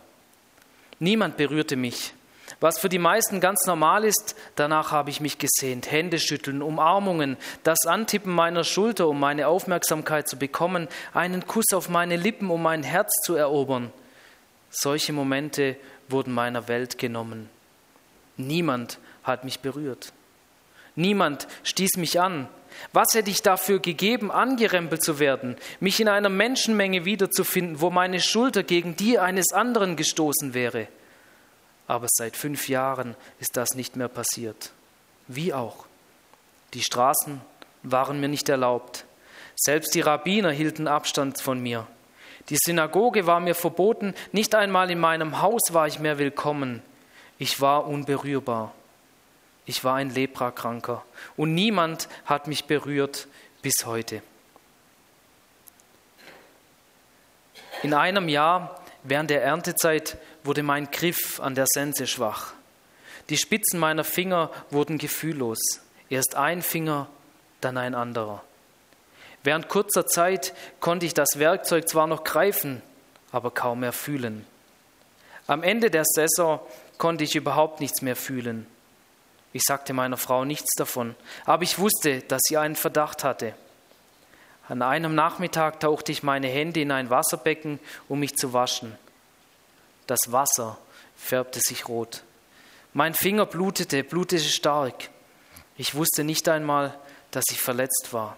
Niemand 0.99 1.37
berührte 1.37 1.76
mich. 1.76 2.14
Was 2.61 2.79
für 2.79 2.90
die 2.90 2.99
meisten 2.99 3.40
ganz 3.40 3.64
normal 3.67 4.05
ist, 4.05 4.37
danach 4.55 4.93
habe 4.93 5.09
ich 5.09 5.23
mich 5.23 5.38
gesehnt. 5.38 5.90
Hände 5.90 6.19
schütteln, 6.19 6.61
Umarmungen, 6.61 7.38
das 7.64 7.87
Antippen 7.87 8.33
meiner 8.33 8.64
Schulter, 8.64 9.09
um 9.09 9.19
meine 9.19 9.49
Aufmerksamkeit 9.49 10.29
zu 10.29 10.37
bekommen, 10.37 10.87
einen 11.14 11.47
Kuss 11.47 11.73
auf 11.73 11.88
meine 11.88 12.17
Lippen, 12.17 12.50
um 12.50 12.62
mein 12.62 12.83
Herz 12.83 13.11
zu 13.25 13.35
erobern. 13.35 13.90
Solche 14.71 15.14
Momente 15.14 15.76
wurden 16.11 16.35
meiner 16.35 16.69
Welt 16.69 16.99
genommen. 16.99 17.49
Niemand 18.37 18.99
hat 19.25 19.45
mich 19.45 19.61
berührt. 19.61 20.12
Niemand 20.97 21.49
stieß 21.62 21.97
mich 21.97 22.21
an. 22.21 22.47
Was 22.93 23.14
hätte 23.14 23.31
ich 23.31 23.43
dafür 23.43 23.81
gegeben, 23.81 24.31
angerempelt 24.31 25.02
zu 25.02 25.19
werden, 25.19 25.57
mich 25.81 25.99
in 25.99 26.09
einer 26.09 26.29
Menschenmenge 26.29 27.05
wiederzufinden, 27.07 27.81
wo 27.81 27.90
meine 27.90 28.21
Schulter 28.21 28.62
gegen 28.62 28.97
die 28.97 29.19
eines 29.19 29.52
anderen 29.52 29.97
gestoßen 29.97 30.52
wäre? 30.52 30.88
Aber 31.90 32.06
seit 32.09 32.37
fünf 32.37 32.68
Jahren 32.68 33.16
ist 33.40 33.56
das 33.56 33.75
nicht 33.75 33.97
mehr 33.97 34.06
passiert. 34.06 34.70
Wie 35.26 35.52
auch. 35.52 35.87
Die 36.73 36.82
Straßen 36.82 37.40
waren 37.82 38.20
mir 38.20 38.28
nicht 38.28 38.49
erlaubt. 38.49 39.06
Selbst 39.56 39.92
die 39.97 40.00
Rabbiner 40.00 40.52
hielten 40.52 40.87
Abstand 40.87 41.40
von 41.40 41.61
mir. 41.61 41.88
Die 42.49 42.59
Synagoge 42.64 43.26
war 43.26 43.40
mir 43.40 43.56
verboten, 43.56 44.14
nicht 44.30 44.54
einmal 44.54 44.88
in 44.92 45.00
meinem 45.00 45.42
Haus 45.42 45.62
war 45.73 45.88
ich 45.88 45.99
mehr 45.99 46.20
willkommen. 46.20 46.80
Ich 47.40 47.61
war 47.61 47.88
unberührbar. 47.88 48.73
Ich 49.66 49.82
war 49.82 49.97
ein 49.97 50.11
Leprakranker 50.11 51.04
und 51.37 51.54
niemand 51.56 52.09
hat 52.25 52.47
mich 52.47 52.66
berührt 52.66 53.26
bis 53.62 53.85
heute. 53.85 54.23
In 57.82 57.94
einem 57.94 58.28
Jahr 58.28 58.80
Während 59.02 59.30
der 59.30 59.42
Erntezeit 59.42 60.18
wurde 60.44 60.62
mein 60.62 60.90
Griff 60.90 61.40
an 61.40 61.54
der 61.54 61.66
Sense 61.66 62.06
schwach. 62.06 62.52
Die 63.28 63.37
Spitzen 63.37 63.78
meiner 63.78 64.04
Finger 64.04 64.50
wurden 64.70 64.99
gefühllos. 64.99 65.59
Erst 66.09 66.35
ein 66.35 66.62
Finger, 66.62 67.09
dann 67.61 67.76
ein 67.76 67.94
anderer. 67.94 68.42
Während 69.42 69.68
kurzer 69.68 70.06
Zeit 70.06 70.52
konnte 70.80 71.06
ich 71.06 71.14
das 71.14 71.38
Werkzeug 71.38 71.88
zwar 71.88 72.06
noch 72.06 72.25
greifen, 72.25 72.82
aber 73.32 73.50
kaum 73.50 73.80
mehr 73.80 73.92
fühlen. 73.92 74.44
Am 75.47 75.62
Ende 75.62 75.90
der 75.90 76.04
Saison 76.04 76.61
konnte 76.99 77.25
ich 77.25 77.35
überhaupt 77.37 77.80
nichts 77.80 78.02
mehr 78.02 78.16
fühlen. 78.16 78.66
Ich 79.52 79.62
sagte 79.62 79.92
meiner 79.92 80.16
Frau 80.16 80.44
nichts 80.44 80.75
davon, 80.76 81.16
aber 81.44 81.62
ich 81.62 81.78
wusste, 81.78 82.20
dass 82.20 82.42
sie 82.44 82.56
einen 82.56 82.76
Verdacht 82.76 83.25
hatte. 83.25 83.54
An 84.68 84.82
einem 84.82 85.16
Nachmittag 85.16 85.80
tauchte 85.80 86.12
ich 86.12 86.23
meine 86.23 86.47
Hände 86.47 86.80
in 86.80 86.92
ein 86.92 87.11
Wasserbecken, 87.11 87.80
um 88.09 88.20
mich 88.20 88.37
zu 88.37 88.52
waschen. 88.52 88.97
Das 90.11 90.33
Wasser 90.33 90.76
färbte 91.14 91.61
sich 91.61 91.87
rot. 91.87 92.25
Mein 92.94 93.14
Finger 93.14 93.46
blutete, 93.46 94.03
blutete 94.03 94.42
stark. 94.42 95.09
Ich 95.77 95.94
wusste 95.94 96.25
nicht 96.25 96.49
einmal, 96.49 96.99
dass 97.31 97.44
ich 97.53 97.61
verletzt 97.61 98.09
war. 98.11 98.37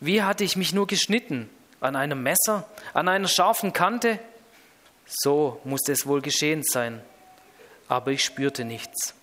Wie 0.00 0.22
hatte 0.22 0.42
ich 0.42 0.56
mich 0.56 0.72
nur 0.72 0.88
geschnitten? 0.88 1.48
An 1.78 1.94
einem 1.94 2.24
Messer? 2.24 2.68
An 2.94 3.06
einer 3.06 3.28
scharfen 3.28 3.72
Kante? 3.72 4.18
So 5.06 5.60
musste 5.62 5.92
es 5.92 6.04
wohl 6.04 6.20
geschehen 6.20 6.64
sein. 6.64 7.00
Aber 7.86 8.10
ich 8.10 8.24
spürte 8.24 8.64
nichts. 8.64 9.14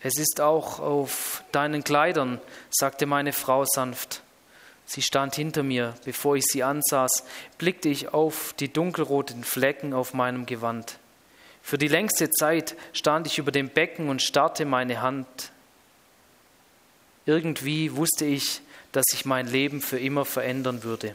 Es 0.00 0.18
ist 0.18 0.40
auch 0.40 0.80
auf 0.80 1.44
deinen 1.52 1.84
Kleidern, 1.84 2.40
sagte 2.68 3.06
meine 3.06 3.32
Frau 3.32 3.64
sanft. 3.64 4.22
Sie 4.88 5.02
stand 5.02 5.34
hinter 5.34 5.62
mir. 5.62 5.94
Bevor 6.06 6.36
ich 6.36 6.46
sie 6.46 6.62
ansaß, 6.62 7.24
blickte 7.58 7.90
ich 7.90 8.14
auf 8.14 8.54
die 8.54 8.72
dunkelroten 8.72 9.44
Flecken 9.44 9.92
auf 9.92 10.14
meinem 10.14 10.46
Gewand. 10.46 10.98
Für 11.62 11.76
die 11.76 11.88
längste 11.88 12.30
Zeit 12.30 12.74
stand 12.94 13.26
ich 13.26 13.36
über 13.36 13.52
dem 13.52 13.68
Becken 13.68 14.08
und 14.08 14.22
starrte 14.22 14.64
meine 14.64 15.02
Hand. 15.02 15.52
Irgendwie 17.26 17.94
wusste 17.96 18.24
ich, 18.24 18.62
dass 18.92 19.04
sich 19.10 19.26
mein 19.26 19.46
Leben 19.46 19.82
für 19.82 19.98
immer 19.98 20.24
verändern 20.24 20.82
würde. 20.82 21.14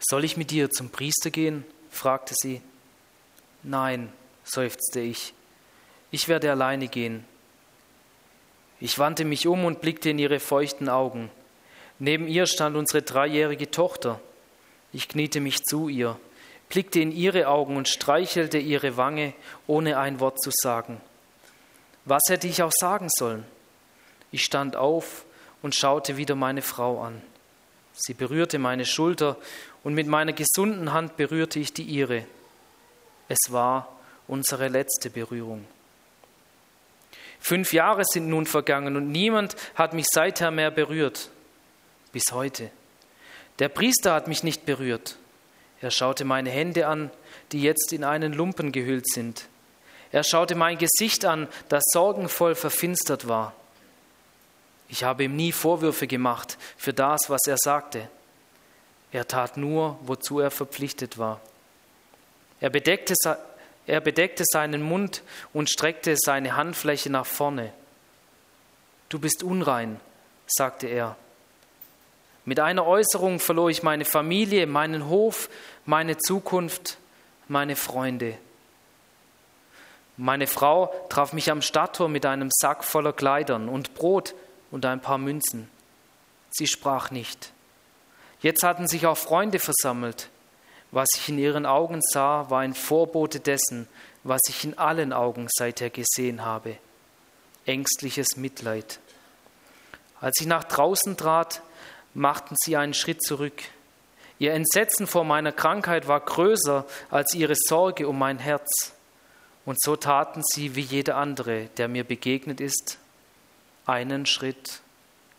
Soll 0.00 0.24
ich 0.24 0.38
mit 0.38 0.50
dir 0.50 0.70
zum 0.70 0.88
Priester 0.88 1.30
gehen? 1.30 1.64
fragte 1.90 2.32
sie. 2.34 2.62
Nein, 3.62 4.10
seufzte 4.42 5.00
ich. 5.00 5.34
Ich 6.10 6.28
werde 6.28 6.50
alleine 6.50 6.88
gehen. 6.88 7.26
Ich 8.80 8.98
wandte 8.98 9.26
mich 9.26 9.46
um 9.46 9.66
und 9.66 9.82
blickte 9.82 10.08
in 10.08 10.18
ihre 10.18 10.40
feuchten 10.40 10.88
Augen. 10.88 11.30
Neben 11.98 12.28
ihr 12.28 12.46
stand 12.46 12.76
unsere 12.76 13.02
dreijährige 13.02 13.70
Tochter. 13.70 14.20
Ich 14.92 15.08
kniete 15.08 15.40
mich 15.40 15.64
zu 15.64 15.88
ihr, 15.88 16.18
blickte 16.68 17.00
in 17.00 17.12
ihre 17.12 17.48
Augen 17.48 17.76
und 17.76 17.88
streichelte 17.88 18.58
ihre 18.58 18.96
Wange, 18.96 19.34
ohne 19.66 19.98
ein 19.98 20.20
Wort 20.20 20.40
zu 20.40 20.50
sagen. 20.52 21.00
Was 22.04 22.22
hätte 22.28 22.46
ich 22.46 22.62
auch 22.62 22.72
sagen 22.72 23.08
sollen? 23.10 23.44
Ich 24.30 24.44
stand 24.44 24.76
auf 24.76 25.24
und 25.62 25.74
schaute 25.74 26.16
wieder 26.16 26.34
meine 26.34 26.62
Frau 26.62 27.02
an. 27.02 27.20
Sie 27.92 28.14
berührte 28.14 28.58
meine 28.58 28.86
Schulter 28.86 29.36
und 29.82 29.94
mit 29.94 30.06
meiner 30.06 30.32
gesunden 30.32 30.92
Hand 30.92 31.16
berührte 31.16 31.58
ich 31.58 31.72
die 31.72 31.82
ihre. 31.82 32.24
Es 33.28 33.50
war 33.50 33.98
unsere 34.28 34.68
letzte 34.68 35.10
Berührung. 35.10 35.66
Fünf 37.40 37.72
Jahre 37.72 38.04
sind 38.04 38.28
nun 38.28 38.46
vergangen 38.46 38.96
und 38.96 39.10
niemand 39.10 39.56
hat 39.74 39.94
mich 39.94 40.06
seither 40.10 40.50
mehr 40.50 40.70
berührt. 40.70 41.30
Bis 42.18 42.32
heute. 42.32 42.72
Der 43.60 43.68
Priester 43.68 44.12
hat 44.12 44.26
mich 44.26 44.42
nicht 44.42 44.66
berührt. 44.66 45.14
Er 45.80 45.92
schaute 45.92 46.24
meine 46.24 46.50
Hände 46.50 46.88
an, 46.88 47.12
die 47.52 47.62
jetzt 47.62 47.92
in 47.92 48.02
einen 48.02 48.32
Lumpen 48.32 48.72
gehüllt 48.72 49.08
sind. 49.08 49.46
Er 50.10 50.24
schaute 50.24 50.56
mein 50.56 50.78
Gesicht 50.78 51.24
an, 51.24 51.46
das 51.68 51.84
sorgenvoll 51.92 52.56
verfinstert 52.56 53.28
war. 53.28 53.54
Ich 54.88 55.04
habe 55.04 55.22
ihm 55.22 55.36
nie 55.36 55.52
Vorwürfe 55.52 56.08
gemacht 56.08 56.58
für 56.76 56.92
das, 56.92 57.30
was 57.30 57.46
er 57.46 57.56
sagte. 57.56 58.08
Er 59.12 59.28
tat 59.28 59.56
nur, 59.56 59.96
wozu 60.02 60.40
er 60.40 60.50
verpflichtet 60.50 61.18
war. 61.18 61.40
Er 62.58 62.70
bedeckte, 62.70 63.14
er 63.86 64.00
bedeckte 64.00 64.42
seinen 64.44 64.82
Mund 64.82 65.22
und 65.52 65.70
streckte 65.70 66.16
seine 66.18 66.56
Handfläche 66.56 67.10
nach 67.10 67.26
vorne. 67.26 67.72
Du 69.08 69.20
bist 69.20 69.44
unrein, 69.44 70.00
sagte 70.48 70.88
er. 70.88 71.16
Mit 72.48 72.60
einer 72.60 72.86
Äußerung 72.86 73.40
verlor 73.40 73.68
ich 73.68 73.82
meine 73.82 74.06
Familie, 74.06 74.66
meinen 74.66 75.10
Hof, 75.10 75.50
meine 75.84 76.16
Zukunft, 76.16 76.96
meine 77.46 77.76
Freunde. 77.76 78.38
Meine 80.16 80.46
Frau 80.46 80.90
traf 81.10 81.34
mich 81.34 81.50
am 81.50 81.60
Stadttor 81.60 82.08
mit 82.08 82.24
einem 82.24 82.48
Sack 82.50 82.84
voller 82.84 83.12
Kleidern 83.12 83.68
und 83.68 83.92
Brot 83.92 84.34
und 84.70 84.86
ein 84.86 85.02
paar 85.02 85.18
Münzen. 85.18 85.68
Sie 86.48 86.66
sprach 86.66 87.10
nicht. 87.10 87.52
Jetzt 88.40 88.62
hatten 88.62 88.88
sich 88.88 89.06
auch 89.06 89.18
Freunde 89.18 89.58
versammelt. 89.58 90.30
Was 90.90 91.08
ich 91.16 91.28
in 91.28 91.36
ihren 91.36 91.66
Augen 91.66 92.00
sah, 92.00 92.48
war 92.48 92.60
ein 92.60 92.72
Vorbote 92.72 93.40
dessen, 93.40 93.86
was 94.24 94.40
ich 94.48 94.64
in 94.64 94.78
allen 94.78 95.12
Augen 95.12 95.48
seither 95.50 95.90
gesehen 95.90 96.46
habe. 96.46 96.78
Ängstliches 97.66 98.38
Mitleid. 98.38 99.00
Als 100.18 100.40
ich 100.40 100.46
nach 100.46 100.64
draußen 100.64 101.18
trat, 101.18 101.60
machten 102.18 102.56
sie 102.58 102.76
einen 102.76 102.94
Schritt 102.94 103.22
zurück. 103.22 103.62
Ihr 104.38 104.52
Entsetzen 104.52 105.06
vor 105.06 105.24
meiner 105.24 105.52
Krankheit 105.52 106.06
war 106.08 106.20
größer 106.20 106.86
als 107.10 107.34
ihre 107.34 107.54
Sorge 107.56 108.08
um 108.08 108.18
mein 108.18 108.38
Herz. 108.38 108.92
Und 109.64 109.80
so 109.80 109.96
taten 109.96 110.42
sie 110.44 110.74
wie 110.74 110.80
jeder 110.80 111.16
andere, 111.16 111.66
der 111.76 111.88
mir 111.88 112.04
begegnet 112.04 112.60
ist, 112.60 112.98
einen 113.86 114.26
Schritt 114.26 114.80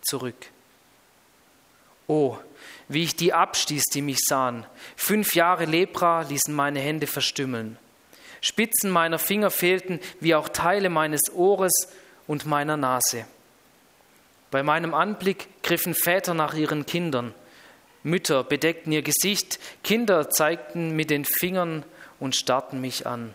zurück. 0.02 0.48
Oh, 2.08 2.38
wie 2.88 3.04
ich 3.04 3.16
die 3.16 3.34
abstieß, 3.34 3.84
die 3.94 4.02
mich 4.02 4.20
sahen. 4.26 4.66
Fünf 4.96 5.36
Jahre 5.36 5.66
Lepra 5.66 6.22
ließen 6.22 6.54
meine 6.54 6.80
Hände 6.80 7.08
verstümmeln. 7.08 7.78
Spitzen 8.42 8.90
meiner 8.90 9.20
Finger 9.20 9.52
fehlten, 9.52 10.00
wie 10.20 10.34
auch 10.34 10.50
Teile 10.50 10.90
meines 10.90 11.22
Ohres 11.34 11.74
und 12.26 12.46
meiner 12.46 12.78
Nase. 12.78 13.26
Bei 14.52 14.64
meinem 14.64 14.94
Anblick 14.94 15.48
griffen 15.64 15.94
Väter 15.94 16.34
nach 16.34 16.54
ihren 16.54 16.86
Kindern. 16.86 17.34
Mütter 18.04 18.44
bedeckten 18.44 18.92
ihr 18.92 19.02
Gesicht, 19.02 19.60
Kinder 19.84 20.30
zeigten 20.30 20.96
mit 20.96 21.10
den 21.10 21.26
Fingern 21.26 21.84
und 22.20 22.36
starrten 22.36 22.82
mich 22.82 23.06
an. 23.06 23.34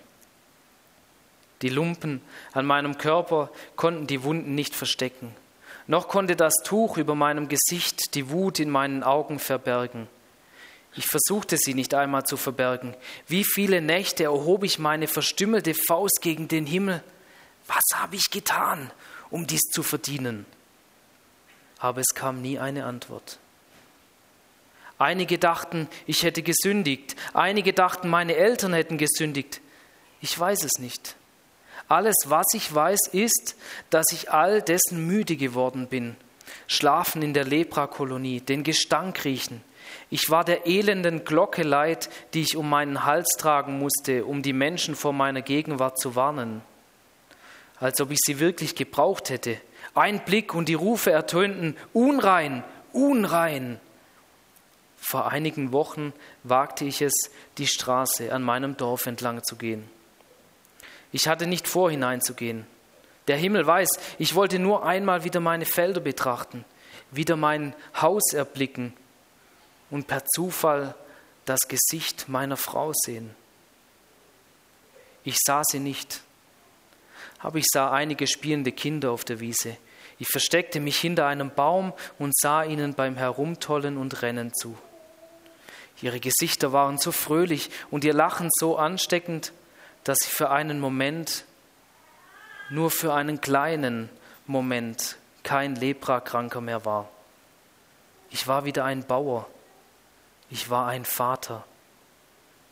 Die 1.62 1.68
Lumpen 1.68 2.20
an 2.52 2.66
meinem 2.66 2.98
Körper 2.98 3.50
konnten 3.76 4.06
die 4.06 4.22
Wunden 4.22 4.54
nicht 4.54 4.74
verstecken. 4.74 5.34
Noch 5.86 6.08
konnte 6.08 6.34
das 6.34 6.54
Tuch 6.64 6.96
über 6.96 7.14
meinem 7.14 7.48
Gesicht 7.48 8.14
die 8.14 8.30
Wut 8.30 8.58
in 8.58 8.70
meinen 8.70 9.02
Augen 9.02 9.38
verbergen. 9.38 10.08
Ich 10.96 11.06
versuchte 11.06 11.56
sie 11.56 11.74
nicht 11.74 11.94
einmal 11.94 12.24
zu 12.24 12.36
verbergen. 12.36 12.94
Wie 13.26 13.44
viele 13.44 13.80
Nächte 13.80 14.24
erhob 14.24 14.64
ich 14.64 14.78
meine 14.78 15.08
verstümmelte 15.08 15.74
Faust 15.74 16.20
gegen 16.22 16.48
den 16.48 16.66
Himmel. 16.66 17.02
Was 17.66 17.98
habe 17.98 18.16
ich 18.16 18.30
getan, 18.30 18.90
um 19.30 19.46
dies 19.46 19.62
zu 19.72 19.82
verdienen? 19.82 20.46
Aber 21.84 22.00
es 22.00 22.14
kam 22.14 22.40
nie 22.40 22.58
eine 22.58 22.86
Antwort. 22.86 23.38
Einige 24.96 25.38
dachten, 25.38 25.86
ich 26.06 26.22
hätte 26.22 26.42
gesündigt. 26.42 27.14
Einige 27.34 27.74
dachten, 27.74 28.08
meine 28.08 28.36
Eltern 28.36 28.72
hätten 28.72 28.96
gesündigt. 28.96 29.60
Ich 30.22 30.38
weiß 30.38 30.64
es 30.64 30.78
nicht. 30.78 31.14
Alles, 31.86 32.14
was 32.24 32.46
ich 32.54 32.74
weiß, 32.74 33.08
ist, 33.12 33.56
dass 33.90 34.06
ich 34.12 34.30
all 34.32 34.62
dessen 34.62 35.06
müde 35.06 35.36
geworden 35.36 35.86
bin. 35.88 36.16
Schlafen 36.68 37.20
in 37.20 37.34
der 37.34 37.44
Leprakolonie, 37.44 38.40
den 38.40 38.62
Gestank 38.62 39.22
riechen, 39.26 39.62
ich 40.08 40.30
war 40.30 40.42
der 40.42 40.66
elenden 40.66 41.26
Glocke 41.26 41.64
leid, 41.64 42.08
die 42.32 42.40
ich 42.40 42.56
um 42.56 42.70
meinen 42.70 43.04
Hals 43.04 43.28
tragen 43.36 43.78
musste, 43.78 44.24
um 44.24 44.40
die 44.40 44.54
Menschen 44.54 44.94
vor 44.94 45.12
meiner 45.12 45.42
Gegenwart 45.42 45.98
zu 45.98 46.14
warnen. 46.14 46.62
Als 47.78 48.00
ob 48.00 48.10
ich 48.10 48.20
sie 48.24 48.40
wirklich 48.40 48.74
gebraucht 48.74 49.28
hätte. 49.28 49.60
Ein 49.94 50.24
Blick 50.24 50.54
und 50.54 50.68
die 50.68 50.74
Rufe 50.74 51.12
ertönten, 51.12 51.76
unrein, 51.92 52.64
unrein. 52.92 53.80
Vor 54.96 55.30
einigen 55.30 55.72
Wochen 55.72 56.12
wagte 56.42 56.84
ich 56.84 57.00
es, 57.00 57.12
die 57.58 57.66
Straße 57.66 58.32
an 58.32 58.42
meinem 58.42 58.76
Dorf 58.76 59.06
entlang 59.06 59.42
zu 59.44 59.56
gehen. 59.56 59.88
Ich 61.12 61.28
hatte 61.28 61.46
nicht 61.46 61.68
vor, 61.68 61.90
hineinzugehen. 61.90 62.66
Der 63.28 63.36
Himmel 63.36 63.66
weiß, 63.66 63.88
ich 64.18 64.34
wollte 64.34 64.58
nur 64.58 64.84
einmal 64.84 65.22
wieder 65.22 65.40
meine 65.40 65.64
Felder 65.64 66.00
betrachten, 66.00 66.64
wieder 67.12 67.36
mein 67.36 67.74
Haus 68.00 68.32
erblicken, 68.32 68.92
und 69.90 70.08
per 70.08 70.24
Zufall 70.24 70.96
das 71.44 71.60
Gesicht 71.68 72.28
meiner 72.28 72.56
Frau 72.56 72.90
sehen. 72.92 73.30
Ich 75.22 75.36
sah 75.38 75.62
sie 75.64 75.78
nicht, 75.78 76.23
aber 77.44 77.58
ich 77.58 77.66
sah 77.72 77.92
einige 77.92 78.26
spielende 78.26 78.72
Kinder 78.72 79.12
auf 79.12 79.24
der 79.24 79.38
Wiese. 79.38 79.76
Ich 80.18 80.26
versteckte 80.28 80.80
mich 80.80 80.98
hinter 80.98 81.26
einem 81.26 81.50
Baum 81.50 81.92
und 82.18 82.36
sah 82.36 82.64
ihnen 82.64 82.94
beim 82.94 83.16
Herumtollen 83.16 83.96
und 83.96 84.22
Rennen 84.22 84.52
zu. 84.52 84.76
Ihre 86.02 86.20
Gesichter 86.20 86.72
waren 86.72 86.98
so 86.98 87.12
fröhlich 87.12 87.70
und 87.90 88.02
ihr 88.02 88.14
Lachen 88.14 88.48
so 88.58 88.76
ansteckend, 88.76 89.52
dass 90.02 90.18
ich 90.22 90.30
für 90.30 90.50
einen 90.50 90.80
Moment, 90.80 91.44
nur 92.70 92.90
für 92.90 93.14
einen 93.14 93.40
kleinen 93.40 94.08
Moment, 94.46 95.16
kein 95.42 95.76
Leprakranker 95.76 96.60
mehr 96.60 96.84
war. 96.84 97.08
Ich 98.30 98.48
war 98.48 98.64
wieder 98.64 98.84
ein 98.84 99.06
Bauer, 99.06 99.46
ich 100.50 100.70
war 100.70 100.86
ein 100.86 101.04
Vater. 101.04 101.64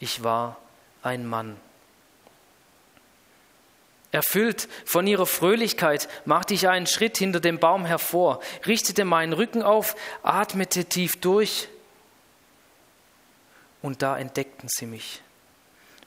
Ich 0.02 0.24
war 0.24 0.56
ein 1.04 1.26
Mann. 1.26 1.56
Erfüllt 4.12 4.68
von 4.84 5.06
ihrer 5.06 5.24
Fröhlichkeit 5.24 6.06
machte 6.26 6.52
ich 6.52 6.68
einen 6.68 6.86
Schritt 6.86 7.16
hinter 7.16 7.40
dem 7.40 7.58
Baum 7.58 7.86
hervor, 7.86 8.40
richtete 8.66 9.06
meinen 9.06 9.32
Rücken 9.32 9.62
auf, 9.62 9.96
atmete 10.22 10.84
tief 10.84 11.16
durch 11.16 11.68
und 13.80 14.02
da 14.02 14.18
entdeckten 14.18 14.68
sie 14.70 14.84
mich. 14.84 15.22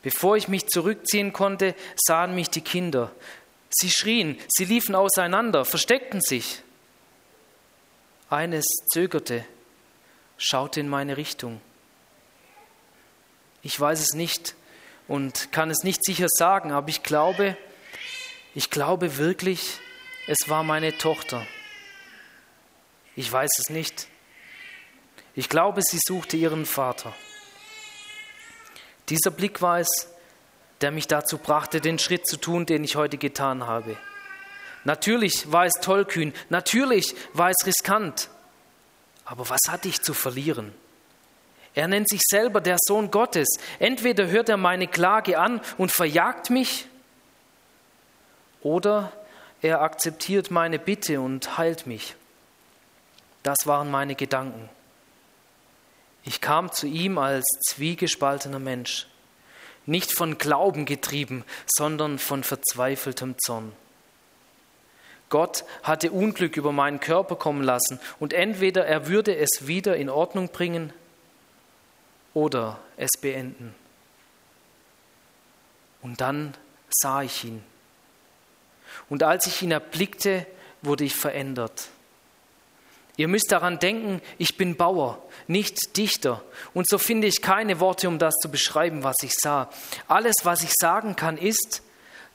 Bevor 0.03 0.37
ich 0.37 0.47
mich 0.47 0.67
zurückziehen 0.67 1.33
konnte, 1.33 1.73
sahen 1.95 2.35
mich 2.35 2.51
die 2.51 2.61
Kinder. 2.61 3.11
Sie 3.71 3.89
schrien, 3.89 4.39
sie 4.49 4.65
liefen 4.65 4.93
auseinander, 4.93 5.65
versteckten 5.65 6.21
sich. 6.21 6.61
Eines 8.29 8.65
zögerte, 8.93 9.45
schaute 10.37 10.79
in 10.79 10.89
meine 10.89 11.17
Richtung. 11.17 11.59
Ich 13.63 13.79
weiß 13.79 13.99
es 13.99 14.13
nicht 14.13 14.53
und 15.07 15.51
kann 15.51 15.71
es 15.71 15.83
nicht 15.83 16.05
sicher 16.05 16.27
sagen, 16.29 16.71
aber 16.71 16.89
ich 16.89 17.01
glaube, 17.01 17.57
ich 18.55 18.69
glaube 18.69 19.17
wirklich, 19.17 19.79
es 20.27 20.49
war 20.49 20.63
meine 20.63 20.97
Tochter. 20.97 21.45
Ich 23.15 23.31
weiß 23.31 23.51
es 23.59 23.69
nicht. 23.69 24.07
Ich 25.35 25.49
glaube, 25.49 25.81
sie 25.83 25.99
suchte 26.03 26.37
ihren 26.37 26.65
Vater. 26.65 27.13
Dieser 29.09 29.31
Blick 29.31 29.61
war 29.61 29.79
es, 29.79 30.07
der 30.81 30.91
mich 30.91 31.07
dazu 31.07 31.37
brachte, 31.37 31.81
den 31.81 31.99
Schritt 31.99 32.25
zu 32.25 32.37
tun, 32.37 32.65
den 32.65 32.83
ich 32.83 32.95
heute 32.95 33.17
getan 33.17 33.67
habe. 33.67 33.97
Natürlich 34.85 35.51
war 35.51 35.65
es 35.65 35.73
tollkühn, 35.81 36.33
natürlich 36.49 37.15
war 37.33 37.49
es 37.49 37.65
riskant, 37.65 38.29
aber 39.25 39.49
was 39.49 39.61
hatte 39.67 39.87
ich 39.87 40.01
zu 40.01 40.13
verlieren? 40.13 40.73
Er 41.73 41.87
nennt 41.87 42.07
sich 42.07 42.21
selber 42.23 42.61
der 42.61 42.77
Sohn 42.79 43.11
Gottes. 43.11 43.49
Entweder 43.79 44.27
hört 44.27 44.47
er 44.47 44.57
meine 44.57 44.87
Klage 44.87 45.37
an 45.39 45.59
und 45.77 45.91
verjagt 45.91 46.49
mich, 46.49 46.87
oder 48.65 49.11
er 49.61 49.81
akzeptiert 49.81 50.49
meine 50.49 50.79
Bitte 50.79 51.21
und 51.21 51.59
heilt 51.59 51.85
mich. 51.85 52.15
Das 53.43 53.59
waren 53.65 53.91
meine 53.91 54.15
Gedanken. 54.15 54.69
Ich 56.23 56.41
kam 56.41 56.71
zu 56.71 56.87
ihm 56.87 57.19
als 57.19 57.45
zwiegespaltener 57.67 58.57
Mensch, 58.57 59.05
nicht 59.85 60.11
von 60.11 60.39
Glauben 60.39 60.85
getrieben, 60.85 61.45
sondern 61.67 62.17
von 62.17 62.43
verzweifeltem 62.43 63.35
Zorn. 63.37 63.71
Gott 65.29 65.63
hatte 65.83 66.11
Unglück 66.11 66.57
über 66.57 66.71
meinen 66.71 66.99
Körper 66.99 67.35
kommen 67.35 67.61
lassen 67.61 67.99
und 68.19 68.33
entweder 68.33 68.87
er 68.87 69.05
würde 69.05 69.35
es 69.35 69.67
wieder 69.67 69.95
in 69.95 70.09
Ordnung 70.09 70.49
bringen 70.49 70.91
oder 72.33 72.79
es 72.97 73.11
beenden. 73.21 73.75
Und 76.01 76.19
dann 76.19 76.55
sah 76.89 77.21
ich 77.21 77.43
ihn. 77.43 77.63
Und 79.09 79.23
als 79.23 79.47
ich 79.47 79.61
ihn 79.61 79.71
erblickte, 79.71 80.45
wurde 80.81 81.03
ich 81.03 81.15
verändert. 81.15 81.89
Ihr 83.17 83.27
müsst 83.27 83.51
daran 83.51 83.79
denken, 83.79 84.21
ich 84.37 84.57
bin 84.57 84.75
Bauer, 84.75 85.23
nicht 85.47 85.95
Dichter. 85.95 86.43
Und 86.73 86.87
so 86.89 86.97
finde 86.97 87.27
ich 87.27 87.41
keine 87.41 87.79
Worte, 87.79 88.09
um 88.09 88.19
das 88.19 88.33
zu 88.35 88.49
beschreiben, 88.49 89.03
was 89.03 89.15
ich 89.23 89.33
sah. 89.33 89.69
Alles, 90.07 90.35
was 90.43 90.63
ich 90.63 90.71
sagen 90.77 91.15
kann, 91.15 91.37
ist, 91.37 91.81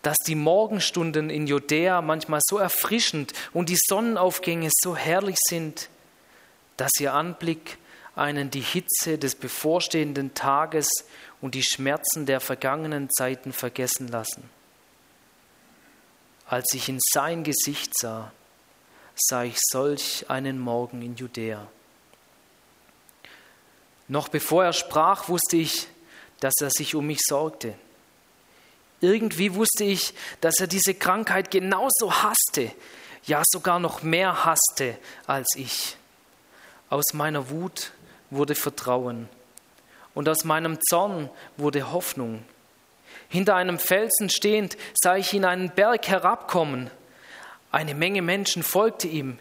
dass 0.03 0.17
die 0.27 0.35
Morgenstunden 0.35 1.29
in 1.29 1.47
Judäa 1.47 2.01
manchmal 2.01 2.41
so 2.43 2.57
erfrischend 2.57 3.35
und 3.53 3.69
die 3.69 3.77
Sonnenaufgänge 3.79 4.71
so 4.73 4.97
herrlich 4.97 5.37
sind, 5.47 5.91
dass 6.79 6.93
ihr 6.99 7.13
Anblick 7.13 7.77
einen 8.17 8.51
die 8.51 8.61
Hitze 8.61 9.19
des 9.19 9.35
bevorstehenden 9.35 10.33
Tages 10.33 10.89
und 11.43 11.55
die 11.55 11.63
Schmerzen 11.63 12.25
der 12.25 12.41
vergangenen 12.41 13.11
Zeiten 13.11 13.53
vergessen 13.53 14.09
lassen. 14.09 14.49
Als 16.51 16.75
ich 16.75 16.89
in 16.89 16.99
sein 17.13 17.45
Gesicht 17.45 17.97
sah, 17.97 18.33
sah 19.15 19.45
ich 19.45 19.57
solch 19.71 20.29
einen 20.29 20.59
Morgen 20.59 21.01
in 21.01 21.15
Judäa. 21.15 21.65
Noch 24.09 24.27
bevor 24.27 24.65
er 24.65 24.73
sprach, 24.73 25.29
wusste 25.29 25.59
ich, 25.59 25.87
dass 26.41 26.55
er 26.61 26.71
sich 26.71 26.97
um 26.97 27.07
mich 27.07 27.21
sorgte. 27.25 27.75
Irgendwie 29.01 29.55
wusste 29.55 29.85
ich, 29.85 30.13
dass 30.41 30.59
er 30.59 30.67
diese 30.67 30.95
Krankheit 30.95 31.53
genauso 31.53 32.13
hasste, 32.13 32.73
ja 33.27 33.45
sogar 33.47 33.79
noch 33.79 34.03
mehr 34.03 34.45
hasste 34.45 34.99
als 35.29 35.47
ich. 35.55 35.97
Aus 36.89 37.13
meiner 37.13 37.51
Wut 37.51 37.93
wurde 38.29 38.57
Vertrauen 38.57 39.29
und 40.15 40.29
aus 40.29 40.43
meinem 40.43 40.81
Zorn 40.89 41.31
wurde 41.57 41.93
Hoffnung. 41.93 42.43
Hinter 43.31 43.55
einem 43.55 43.79
Felsen 43.79 44.29
stehend 44.29 44.77
sah 44.93 45.17
ich 45.17 45.33
ihn 45.33 45.45
einen 45.45 45.71
Berg 45.71 46.09
herabkommen. 46.09 46.91
Eine 47.71 47.95
Menge 47.95 48.23
Menschen 48.23 48.65
folgte 48.65 49.07
ihm. 49.07 49.39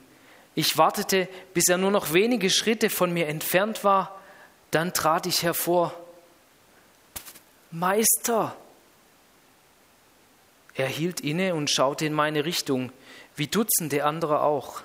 Ich 0.53 0.77
wartete, 0.77 1.27
bis 1.55 1.67
er 1.69 1.79
nur 1.79 1.89
noch 1.89 2.13
wenige 2.13 2.51
Schritte 2.51 2.91
von 2.91 3.11
mir 3.11 3.27
entfernt 3.27 3.83
war, 3.83 4.19
dann 4.69 4.93
trat 4.93 5.25
ich 5.25 5.41
hervor. 5.41 5.93
Meister, 7.71 8.55
er 10.75 10.87
hielt 10.87 11.21
inne 11.21 11.55
und 11.55 11.71
schaute 11.71 12.05
in 12.05 12.13
meine 12.13 12.45
Richtung, 12.45 12.91
wie 13.35 13.47
Dutzende 13.47 14.03
andere 14.03 14.41
auch. 14.41 14.83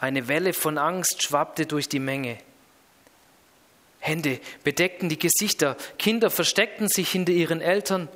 Eine 0.00 0.26
Welle 0.26 0.52
von 0.52 0.78
Angst 0.78 1.22
schwappte 1.22 1.66
durch 1.66 1.88
die 1.88 2.00
Menge. 2.00 2.38
Hände 4.00 4.40
bedeckten 4.64 5.08
die 5.08 5.18
Gesichter, 5.18 5.76
Kinder 5.98 6.30
versteckten 6.30 6.88
sich 6.88 7.10
hinter 7.10 7.32
ihren 7.32 7.60
Eltern. 7.60 8.08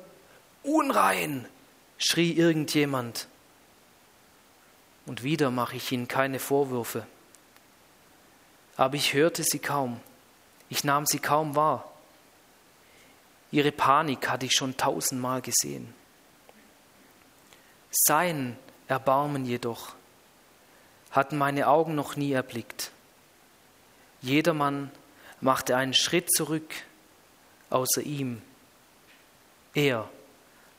Unrein, 0.63 1.47
schrie 1.97 2.31
irgendjemand. 2.31 3.27
Und 5.05 5.23
wieder 5.23 5.51
mache 5.51 5.75
ich 5.75 5.91
ihnen 5.91 6.07
keine 6.07 6.39
Vorwürfe. 6.39 7.05
Aber 8.77 8.95
ich 8.95 9.13
hörte 9.13 9.43
sie 9.43 9.59
kaum, 9.59 9.99
ich 10.69 10.83
nahm 10.83 11.05
sie 11.05 11.19
kaum 11.19 11.55
wahr. 11.55 11.91
Ihre 13.51 13.71
Panik 13.71 14.29
hatte 14.29 14.47
ich 14.47 14.53
schon 14.53 14.77
tausendmal 14.77 15.41
gesehen. 15.41 15.93
Sein 17.91 18.57
Erbarmen 18.87 19.45
jedoch 19.45 19.93
hatten 21.11 21.37
meine 21.37 21.67
Augen 21.67 21.93
noch 21.93 22.15
nie 22.15 22.31
erblickt. 22.31 22.91
Jedermann 24.21 24.89
machte 25.43 25.75
einen 25.75 25.93
Schritt 25.93 26.31
zurück, 26.31 26.73
außer 27.69 28.01
ihm. 28.01 28.41
Er 29.73 30.09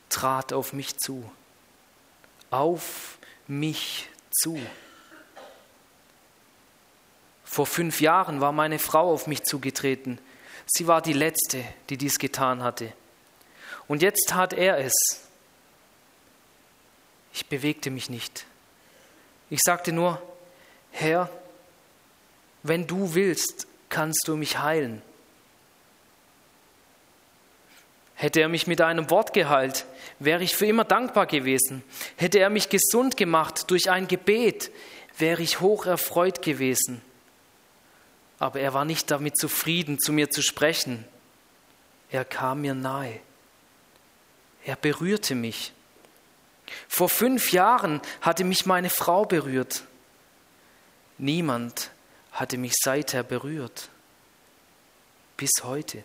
trat 0.09 0.53
auf 0.53 0.72
mich 0.72 0.96
zu, 0.96 1.31
auf 2.50 3.18
mich 3.46 4.09
zu. 4.31 4.59
Vor 7.44 7.66
fünf 7.66 8.00
Jahren 8.00 8.40
war 8.40 8.53
meine 8.53 8.79
Frau 8.79 9.12
auf 9.12 9.27
mich 9.27 9.42
zugetreten. 9.42 10.18
Sie 10.66 10.87
war 10.87 11.03
die 11.03 11.12
Letzte, 11.12 11.62
die 11.90 11.98
dies 11.98 12.18
getan 12.18 12.62
hatte. 12.62 12.92
Und 13.87 14.03
jetzt 14.03 14.29
tat 14.29 14.55
er 14.55 14.79
es. 14.79 14.94
Ich 17.33 17.46
bewegte 17.46 17.90
mich 17.90 18.09
nicht. 18.09 18.46
Ich 19.50 19.61
sagte 19.62 19.92
nur, 19.92 20.22
Herr, 20.90 21.29
wenn 22.62 22.87
du 22.87 23.14
willst, 23.14 23.66
kannst 23.94 24.26
du 24.26 24.37
mich 24.37 24.59
heilen. 24.59 25.02
Hätte 28.16 28.40
er 28.40 28.48
mich 28.48 28.66
mit 28.66 28.80
einem 28.80 29.09
Wort 29.09 29.33
geheilt, 29.33 29.87
wäre 30.18 30.42
ich 30.42 30.57
für 30.57 30.66
immer 30.66 30.83
dankbar 30.83 31.26
gewesen. 31.26 31.85
Hätte 32.16 32.40
er 32.40 32.50
mich 32.50 32.68
gesund 32.68 33.16
gemacht 33.16 33.70
durch 33.70 33.90
ein 33.90 34.09
Gebet, 34.09 34.72
wäre 35.16 35.42
ich 35.42 35.61
hoch 35.61 35.87
erfreut 35.87 36.42
gewesen. 36.42 37.02
Aber 38.40 38.59
er 38.59 38.74
war 38.74 38.85
nicht 38.85 39.12
damit 39.12 39.38
zufrieden, 39.38 40.00
zu 40.00 40.12
mir 40.12 40.28
zu 40.28 40.42
sprechen. 40.42 41.04
Er 42.11 42.24
kam 42.24 42.62
mir 42.62 42.74
nahe. 42.74 43.20
Er 44.64 44.74
berührte 44.74 45.37
mich. 45.37 45.72
Vor 46.88 47.09
fünf 47.09 47.52
Jahren 47.52 48.00
hatte 48.20 48.42
mich 48.42 48.66
meine 48.66 48.90
Frau 48.90 49.24
berührt. 49.24 49.85
Niemand 51.16 51.92
hatte 52.34 52.58
mich 52.58 52.74
seither 52.82 53.22
berührt. 53.22 53.88
Bis 55.36 55.50
heute. 55.62 56.04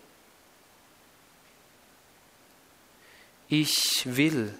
Ich 3.49 4.03
will. 4.05 4.55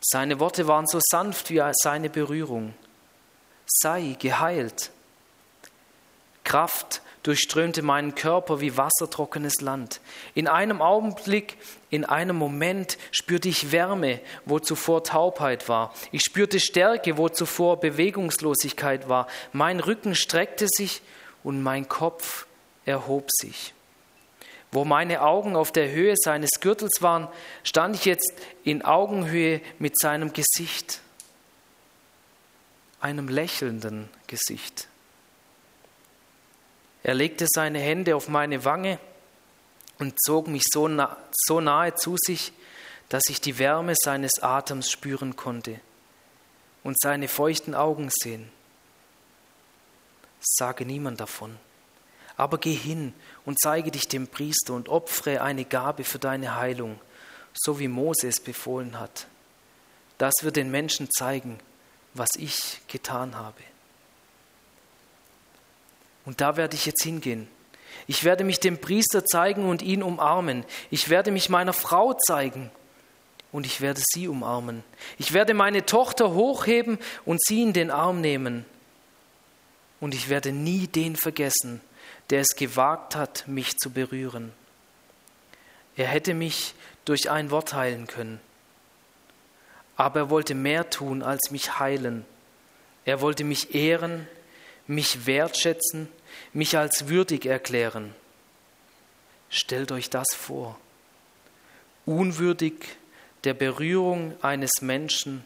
Seine 0.00 0.40
Worte 0.40 0.66
waren 0.66 0.86
so 0.86 1.00
sanft 1.10 1.50
wie 1.50 1.62
seine 1.72 2.10
Berührung. 2.10 2.74
Sei 3.66 4.16
geheilt. 4.18 4.90
Kraft 6.44 7.00
durchströmte 7.28 7.82
meinen 7.82 8.14
Körper 8.14 8.62
wie 8.62 8.78
wassertrockenes 8.78 9.60
Land. 9.60 10.00
In 10.34 10.48
einem 10.48 10.80
Augenblick, 10.80 11.58
in 11.90 12.06
einem 12.06 12.36
Moment 12.36 12.96
spürte 13.10 13.50
ich 13.50 13.70
Wärme, 13.70 14.20
wo 14.46 14.60
zuvor 14.60 15.04
Taubheit 15.04 15.68
war. 15.68 15.92
Ich 16.10 16.22
spürte 16.22 16.58
Stärke, 16.58 17.18
wo 17.18 17.28
zuvor 17.28 17.80
Bewegungslosigkeit 17.80 19.10
war. 19.10 19.26
Mein 19.52 19.80
Rücken 19.80 20.14
streckte 20.14 20.68
sich 20.68 21.02
und 21.44 21.62
mein 21.62 21.86
Kopf 21.86 22.46
erhob 22.86 23.28
sich. 23.30 23.74
Wo 24.72 24.86
meine 24.86 25.20
Augen 25.20 25.54
auf 25.54 25.70
der 25.70 25.90
Höhe 25.90 26.14
seines 26.16 26.60
Gürtels 26.60 27.02
waren, 27.02 27.28
stand 27.62 27.96
ich 27.96 28.06
jetzt 28.06 28.32
in 28.64 28.82
Augenhöhe 28.82 29.60
mit 29.78 30.00
seinem 30.00 30.32
Gesicht, 30.32 31.02
einem 33.02 33.28
lächelnden 33.28 34.08
Gesicht. 34.28 34.88
Er 37.02 37.14
legte 37.14 37.46
seine 37.48 37.78
Hände 37.78 38.16
auf 38.16 38.28
meine 38.28 38.64
Wange 38.64 38.98
und 39.98 40.20
zog 40.20 40.48
mich 40.48 40.64
so, 40.72 40.88
nah, 40.88 41.16
so 41.32 41.60
nahe 41.60 41.94
zu 41.94 42.16
sich, 42.18 42.52
dass 43.08 43.24
ich 43.28 43.40
die 43.40 43.58
Wärme 43.58 43.94
seines 43.96 44.42
Atems 44.42 44.90
spüren 44.90 45.36
konnte 45.36 45.80
und 46.84 47.00
seine 47.00 47.28
feuchten 47.28 47.74
Augen 47.74 48.10
sehen. 48.10 48.50
Sage 50.40 50.84
niemand 50.84 51.20
davon, 51.20 51.56
aber 52.36 52.58
geh 52.58 52.74
hin 52.74 53.12
und 53.44 53.58
zeige 53.60 53.90
dich 53.90 54.08
dem 54.08 54.28
Priester 54.28 54.74
und 54.74 54.88
opfere 54.88 55.42
eine 55.42 55.64
Gabe 55.64 56.04
für 56.04 56.18
deine 56.18 56.56
Heilung, 56.56 57.00
so 57.54 57.78
wie 57.78 57.88
Mose 57.88 58.28
es 58.28 58.40
befohlen 58.40 59.00
hat. 59.00 59.26
Das 60.18 60.34
wird 60.42 60.56
den 60.56 60.70
Menschen 60.70 61.08
zeigen, 61.10 61.58
was 62.14 62.30
ich 62.36 62.80
getan 62.88 63.36
habe. 63.36 63.62
Und 66.28 66.42
da 66.42 66.58
werde 66.58 66.76
ich 66.76 66.84
jetzt 66.84 67.02
hingehen. 67.02 67.48
Ich 68.06 68.22
werde 68.22 68.44
mich 68.44 68.60
dem 68.60 68.76
Priester 68.76 69.24
zeigen 69.24 69.66
und 69.66 69.80
ihn 69.80 70.02
umarmen. 70.02 70.66
Ich 70.90 71.08
werde 71.08 71.30
mich 71.30 71.48
meiner 71.48 71.72
Frau 71.72 72.12
zeigen 72.12 72.70
und 73.50 73.64
ich 73.64 73.80
werde 73.80 74.02
sie 74.12 74.28
umarmen. 74.28 74.84
Ich 75.16 75.32
werde 75.32 75.54
meine 75.54 75.86
Tochter 75.86 76.34
hochheben 76.34 76.98
und 77.24 77.42
sie 77.42 77.62
in 77.62 77.72
den 77.72 77.90
Arm 77.90 78.20
nehmen. 78.20 78.66
Und 80.00 80.14
ich 80.14 80.28
werde 80.28 80.52
nie 80.52 80.86
den 80.86 81.16
vergessen, 81.16 81.80
der 82.28 82.42
es 82.42 82.56
gewagt 82.56 83.16
hat, 83.16 83.48
mich 83.48 83.78
zu 83.78 83.88
berühren. 83.88 84.52
Er 85.96 86.08
hätte 86.08 86.34
mich 86.34 86.74
durch 87.06 87.30
ein 87.30 87.50
Wort 87.50 87.72
heilen 87.72 88.06
können. 88.06 88.38
Aber 89.96 90.20
er 90.20 90.28
wollte 90.28 90.54
mehr 90.54 90.90
tun 90.90 91.22
als 91.22 91.50
mich 91.50 91.78
heilen. 91.78 92.26
Er 93.06 93.22
wollte 93.22 93.44
mich 93.44 93.74
ehren, 93.74 94.28
mich 94.86 95.24
wertschätzen 95.24 96.10
mich 96.52 96.76
als 96.76 97.08
würdig 97.08 97.46
erklären. 97.46 98.14
Stellt 99.50 99.92
euch 99.92 100.10
das 100.10 100.34
vor. 100.34 100.78
Unwürdig 102.04 102.96
der 103.44 103.54
Berührung 103.54 104.34
eines 104.42 104.80
Menschen 104.80 105.44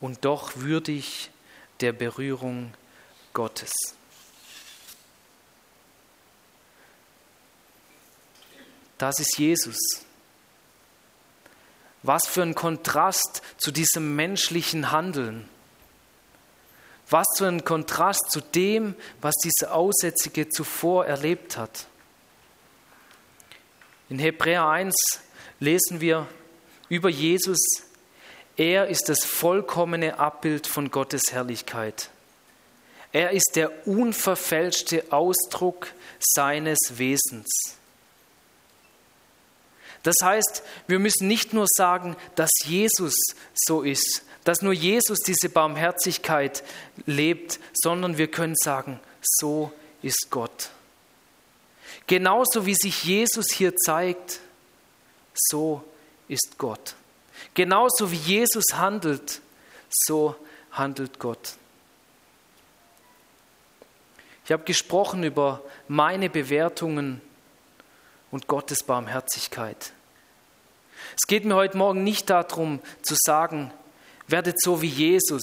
und 0.00 0.24
doch 0.24 0.56
würdig 0.56 1.30
der 1.80 1.92
Berührung 1.92 2.74
Gottes. 3.32 3.72
Das 8.98 9.18
ist 9.18 9.38
Jesus. 9.38 9.78
Was 12.02 12.26
für 12.26 12.42
ein 12.42 12.54
Kontrast 12.54 13.42
zu 13.56 13.70
diesem 13.70 14.14
menschlichen 14.14 14.90
Handeln. 14.90 15.48
Was 17.10 17.26
für 17.36 17.48
ein 17.48 17.64
Kontrast 17.64 18.30
zu 18.30 18.40
dem, 18.40 18.94
was 19.20 19.34
diese 19.42 19.72
Aussätzige 19.72 20.48
zuvor 20.48 21.06
erlebt 21.06 21.56
hat. 21.56 21.86
In 24.08 24.18
Hebräer 24.18 24.66
1 24.66 24.94
lesen 25.58 26.00
wir 26.00 26.26
über 26.88 27.08
Jesus, 27.08 27.58
er 28.56 28.88
ist 28.88 29.08
das 29.08 29.24
vollkommene 29.24 30.18
Abbild 30.18 30.66
von 30.66 30.90
Gottes 30.90 31.22
Herrlichkeit. 31.30 32.10
Er 33.12 33.30
ist 33.30 33.52
der 33.54 33.86
unverfälschte 33.86 35.04
Ausdruck 35.10 35.88
seines 36.20 36.78
Wesens. 36.96 37.48
Das 40.02 40.16
heißt, 40.22 40.62
wir 40.86 40.98
müssen 40.98 41.26
nicht 41.28 41.52
nur 41.52 41.66
sagen, 41.68 42.16
dass 42.34 42.50
Jesus 42.64 43.14
so 43.54 43.82
ist, 43.82 44.22
dass 44.44 44.62
nur 44.62 44.72
Jesus 44.72 45.18
diese 45.20 45.48
Barmherzigkeit 45.48 46.62
lebt, 47.06 47.60
sondern 47.74 48.18
wir 48.18 48.30
können 48.30 48.56
sagen, 48.56 49.00
so 49.20 49.72
ist 50.02 50.28
Gott. 50.30 50.70
Genauso 52.06 52.66
wie 52.66 52.74
sich 52.74 53.04
Jesus 53.04 53.46
hier 53.52 53.76
zeigt, 53.76 54.40
so 55.34 55.84
ist 56.28 56.58
Gott. 56.58 56.94
Genauso 57.54 58.10
wie 58.10 58.16
Jesus 58.16 58.64
handelt, 58.74 59.40
so 59.88 60.34
handelt 60.72 61.18
Gott. 61.18 61.54
Ich 64.44 64.52
habe 64.52 64.64
gesprochen 64.64 65.22
über 65.22 65.62
meine 65.86 66.28
Bewertungen 66.28 67.20
und 68.30 68.46
Gottes 68.46 68.82
Barmherzigkeit. 68.82 69.92
Es 71.12 71.26
geht 71.28 71.44
mir 71.44 71.54
heute 71.54 71.76
Morgen 71.76 72.02
nicht 72.02 72.30
darum 72.30 72.80
zu 73.02 73.14
sagen, 73.16 73.72
Werdet 74.30 74.62
so 74.62 74.80
wie 74.80 74.86
Jesus 74.86 75.42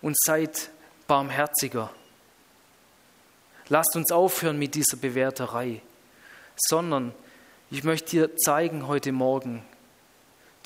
und 0.00 0.16
seid 0.16 0.70
barmherziger. 1.08 1.92
Lasst 3.68 3.96
uns 3.96 4.12
aufhören 4.12 4.60
mit 4.60 4.76
dieser 4.76 4.96
Bewerterei, 4.96 5.82
sondern 6.56 7.12
ich 7.68 7.82
möchte 7.82 8.10
dir 8.10 8.36
zeigen 8.36 8.86
heute 8.86 9.10
Morgen 9.10 9.64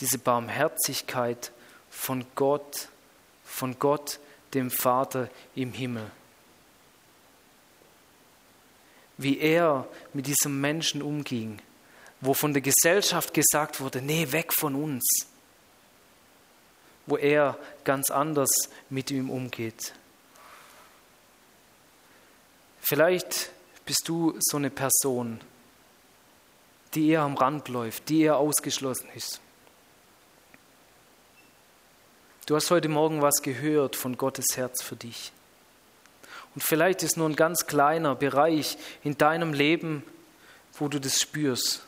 diese 0.01 0.19
Barmherzigkeit 0.19 1.51
von 1.89 2.27
Gott, 2.35 2.89
von 3.43 3.79
Gott, 3.79 4.21
dem 4.53 4.71
Vater 4.71 5.31
im 5.55 5.73
Himmel. 5.73 6.11
Wie 9.17 9.39
er 9.39 9.89
mit 10.13 10.27
diesem 10.27 10.61
Menschen 10.61 11.01
umging, 11.01 11.63
wo 12.21 12.35
von 12.35 12.53
der 12.53 12.61
Gesellschaft 12.61 13.33
gesagt 13.33 13.81
wurde, 13.81 14.03
nee, 14.03 14.31
weg 14.31 14.53
von 14.53 14.75
uns 14.75 15.27
wo 17.07 17.17
er 17.17 17.59
ganz 17.85 18.11
anders 18.11 18.51
mit 18.91 19.11
ihm 19.11 19.31
umgeht. 19.31 19.95
Vielleicht 22.81 23.51
bist 23.85 24.03
du 24.07 24.37
so 24.41 24.57
eine 24.57 24.71
Person, 24.71 25.41
die 26.95 27.09
eher 27.09 27.23
am 27.23 27.37
Rand 27.37 27.69
läuft, 27.69 28.09
die 28.09 28.23
eher 28.23 28.37
ausgeschlossen 28.37 29.09
ist. 29.15 29.41
Du 32.47 32.55
hast 32.55 32.71
heute 32.71 32.89
Morgen 32.89 33.23
was 33.23 33.43
gehört 33.43 33.97
von 33.97 34.17
Gottes 34.17 34.57
Herz 34.57 34.83
für 34.83 34.95
dich. 34.95 35.33
Und 36.55 36.63
vielleicht 36.63 37.03
ist 37.03 37.17
nur 37.17 37.29
ein 37.29 37.35
ganz 37.37 37.67
kleiner 37.67 38.15
Bereich 38.15 38.79
in 39.03 39.19
deinem 39.19 39.53
Leben, 39.53 40.05
wo 40.75 40.89
du 40.89 41.01
das 41.01 41.21
spürst. 41.21 41.85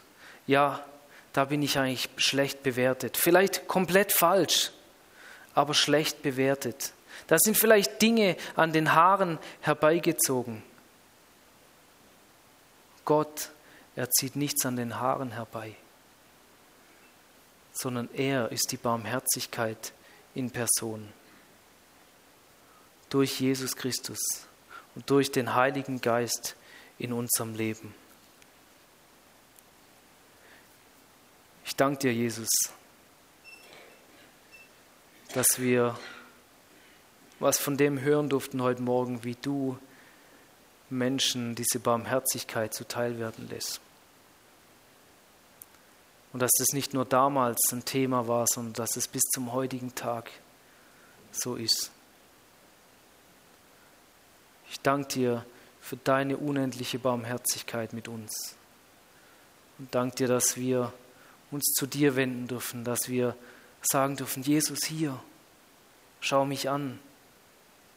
Ja, 0.49 0.85
da 1.33 1.45
bin 1.45 1.63
ich 1.63 1.79
eigentlich 1.79 2.09
schlecht 2.17 2.65
bewertet. 2.65 3.17
Vielleicht 3.17 3.69
komplett 3.69 4.13
falsch, 4.13 4.73
aber 5.59 5.75
schlecht 5.75 6.23
bewertet. 6.23 6.93
Da 7.27 7.37
sind 7.37 7.57
vielleicht 7.57 8.01
Dinge 8.01 8.37
an 8.55 8.73
den 8.73 8.95
Haaren 8.95 9.41
herbeigezogen. 9.61 10.63
Gott, 13.05 13.51
er 13.97 14.09
zieht 14.09 14.37
nichts 14.37 14.65
an 14.65 14.77
den 14.77 15.01
Haaren 15.01 15.33
herbei, 15.33 15.75
sondern 17.73 18.09
er 18.15 18.53
ist 18.53 18.71
die 18.71 18.77
Barmherzigkeit 18.77 19.93
in 20.33 20.53
Person. 20.53 21.13
Durch 23.11 23.41
Jesus 23.41 23.75
Christus 23.75 24.21
und 24.95 25.11
durch 25.11 25.33
den 25.33 25.57
Heiligen 25.57 26.01
Geist 26.01 26.55
in 26.99 27.13
unserem 27.13 27.57
Leben. 27.57 27.93
Ich 31.65 31.75
danke 31.75 31.99
dir, 31.99 32.15
Jesus, 32.15 32.49
dass 35.39 35.61
wir 35.61 35.97
was 37.39 37.59
von 37.59 37.77
dem 37.77 38.01
hören 38.01 38.29
durften 38.29 38.61
heute 38.61 38.83
Morgen, 38.83 39.23
wie 39.23 39.37
du 39.37 39.79
Menschen 40.91 41.55
diese 41.55 41.79
Barmherzigkeit 41.79 42.75
zuteil 42.75 43.21
werden 43.21 43.49
lässt. 43.49 43.81
Und 46.33 46.43
dass 46.43 46.51
das 46.59 46.73
nicht 46.73 46.93
nur 46.93 47.05
damals 47.05 47.57
ein 47.71 47.85
Thema 47.85 48.27
war, 48.27 48.47
sondern 48.49 48.73
dass 48.73 48.97
es 48.97 49.07
bis 49.07 49.23
zum 49.33 49.53
heutigen 49.53 49.95
Tag 49.95 50.29
so 51.31 51.55
ist. 51.55 51.93
Ich 54.73 54.81
danke 54.81 55.07
dir 55.07 55.47
für 55.81 55.99
deine 55.99 56.37
unendliche 56.37 56.99
Barmherzigkeit 56.99 57.93
mit 57.93 58.09
uns. 58.09 58.57
Und 59.79 59.95
danke 59.95 60.17
dir, 60.17 60.27
dass 60.27 60.57
wir 60.57 60.93
uns 61.53 61.63
zu 61.79 61.87
dir 61.87 62.17
wenden 62.17 62.49
dürfen, 62.49 62.83
dass 62.83 63.09
wir 63.09 63.37
sagen 63.83 64.17
dürfen, 64.17 64.43
Jesus 64.43 64.85
hier, 64.85 65.19
schau 66.21 66.45
mich 66.45 66.69
an, 66.69 66.99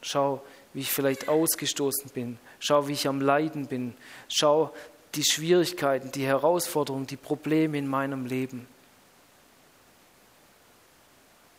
schau, 0.01 0.43
wie 0.73 0.81
ich 0.81 0.91
vielleicht 0.91 1.27
ausgestoßen 1.27 2.11
bin, 2.13 2.39
schau, 2.59 2.87
wie 2.87 2.93
ich 2.93 3.07
am 3.07 3.21
Leiden 3.21 3.67
bin, 3.67 3.95
schau 4.29 4.73
die 5.15 5.23
Schwierigkeiten, 5.23 6.11
die 6.11 6.25
Herausforderungen, 6.25 7.07
die 7.07 7.17
Probleme 7.17 7.77
in 7.77 7.87
meinem 7.87 8.25
Leben. 8.25 8.67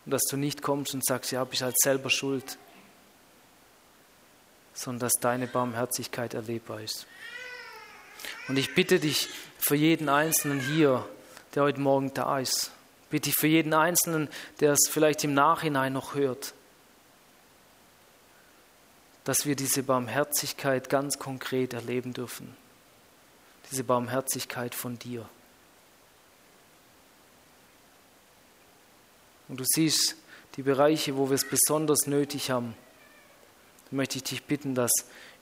Und 0.04 0.10
dass 0.10 0.22
du 0.22 0.36
nicht 0.36 0.62
kommst 0.62 0.94
und 0.94 1.04
sagst, 1.04 1.32
ja, 1.32 1.44
bist 1.44 1.62
halt 1.62 1.78
selber 1.78 2.10
schuld, 2.10 2.58
sondern 4.74 5.00
dass 5.00 5.12
deine 5.20 5.46
Barmherzigkeit 5.46 6.34
erlebbar 6.34 6.80
ist. 6.80 7.06
Und 8.48 8.56
ich 8.56 8.74
bitte 8.74 8.98
dich 8.98 9.28
für 9.58 9.76
jeden 9.76 10.08
Einzelnen 10.08 10.60
hier, 10.60 11.06
der 11.54 11.64
heute 11.64 11.80
Morgen 11.80 12.12
da 12.14 12.38
ist, 12.38 12.72
bitte 13.12 13.28
ich 13.28 13.36
für 13.36 13.46
jeden 13.46 13.74
Einzelnen, 13.74 14.30
der 14.60 14.72
es 14.72 14.88
vielleicht 14.88 15.22
im 15.22 15.34
Nachhinein 15.34 15.92
noch 15.92 16.14
hört, 16.14 16.54
dass 19.24 19.44
wir 19.44 19.54
diese 19.54 19.82
Barmherzigkeit 19.82 20.88
ganz 20.88 21.18
konkret 21.18 21.74
erleben 21.74 22.14
dürfen. 22.14 22.56
Diese 23.70 23.84
Barmherzigkeit 23.84 24.74
von 24.74 24.98
dir. 24.98 25.28
Und 29.48 29.60
du 29.60 29.64
siehst 29.66 30.16
die 30.56 30.62
Bereiche, 30.62 31.14
wo 31.18 31.28
wir 31.28 31.34
es 31.34 31.46
besonders 31.46 32.06
nötig 32.06 32.50
haben. 32.50 32.74
Da 33.90 33.96
möchte 33.96 34.16
ich 34.16 34.24
dich 34.24 34.42
bitten, 34.44 34.74
dass 34.74 34.90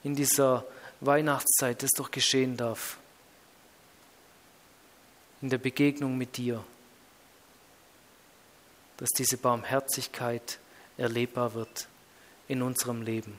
in 0.03 0.13
dieser 0.13 0.65
Weihnachtszeit 0.99 1.81
das 1.81 1.91
doch 1.91 2.11
geschehen 2.11 2.57
darf. 2.57 2.97
In 5.41 5.49
der 5.49 5.57
Begegnung 5.57 6.17
mit 6.17 6.35
dir. 6.35 6.65
Dass 9.01 9.09
diese 9.09 9.37
Barmherzigkeit 9.37 10.59
erlebbar 10.95 11.55
wird 11.55 11.87
in 12.47 12.61
unserem 12.61 13.01
Leben. 13.01 13.37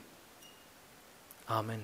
Amen. 1.47 1.81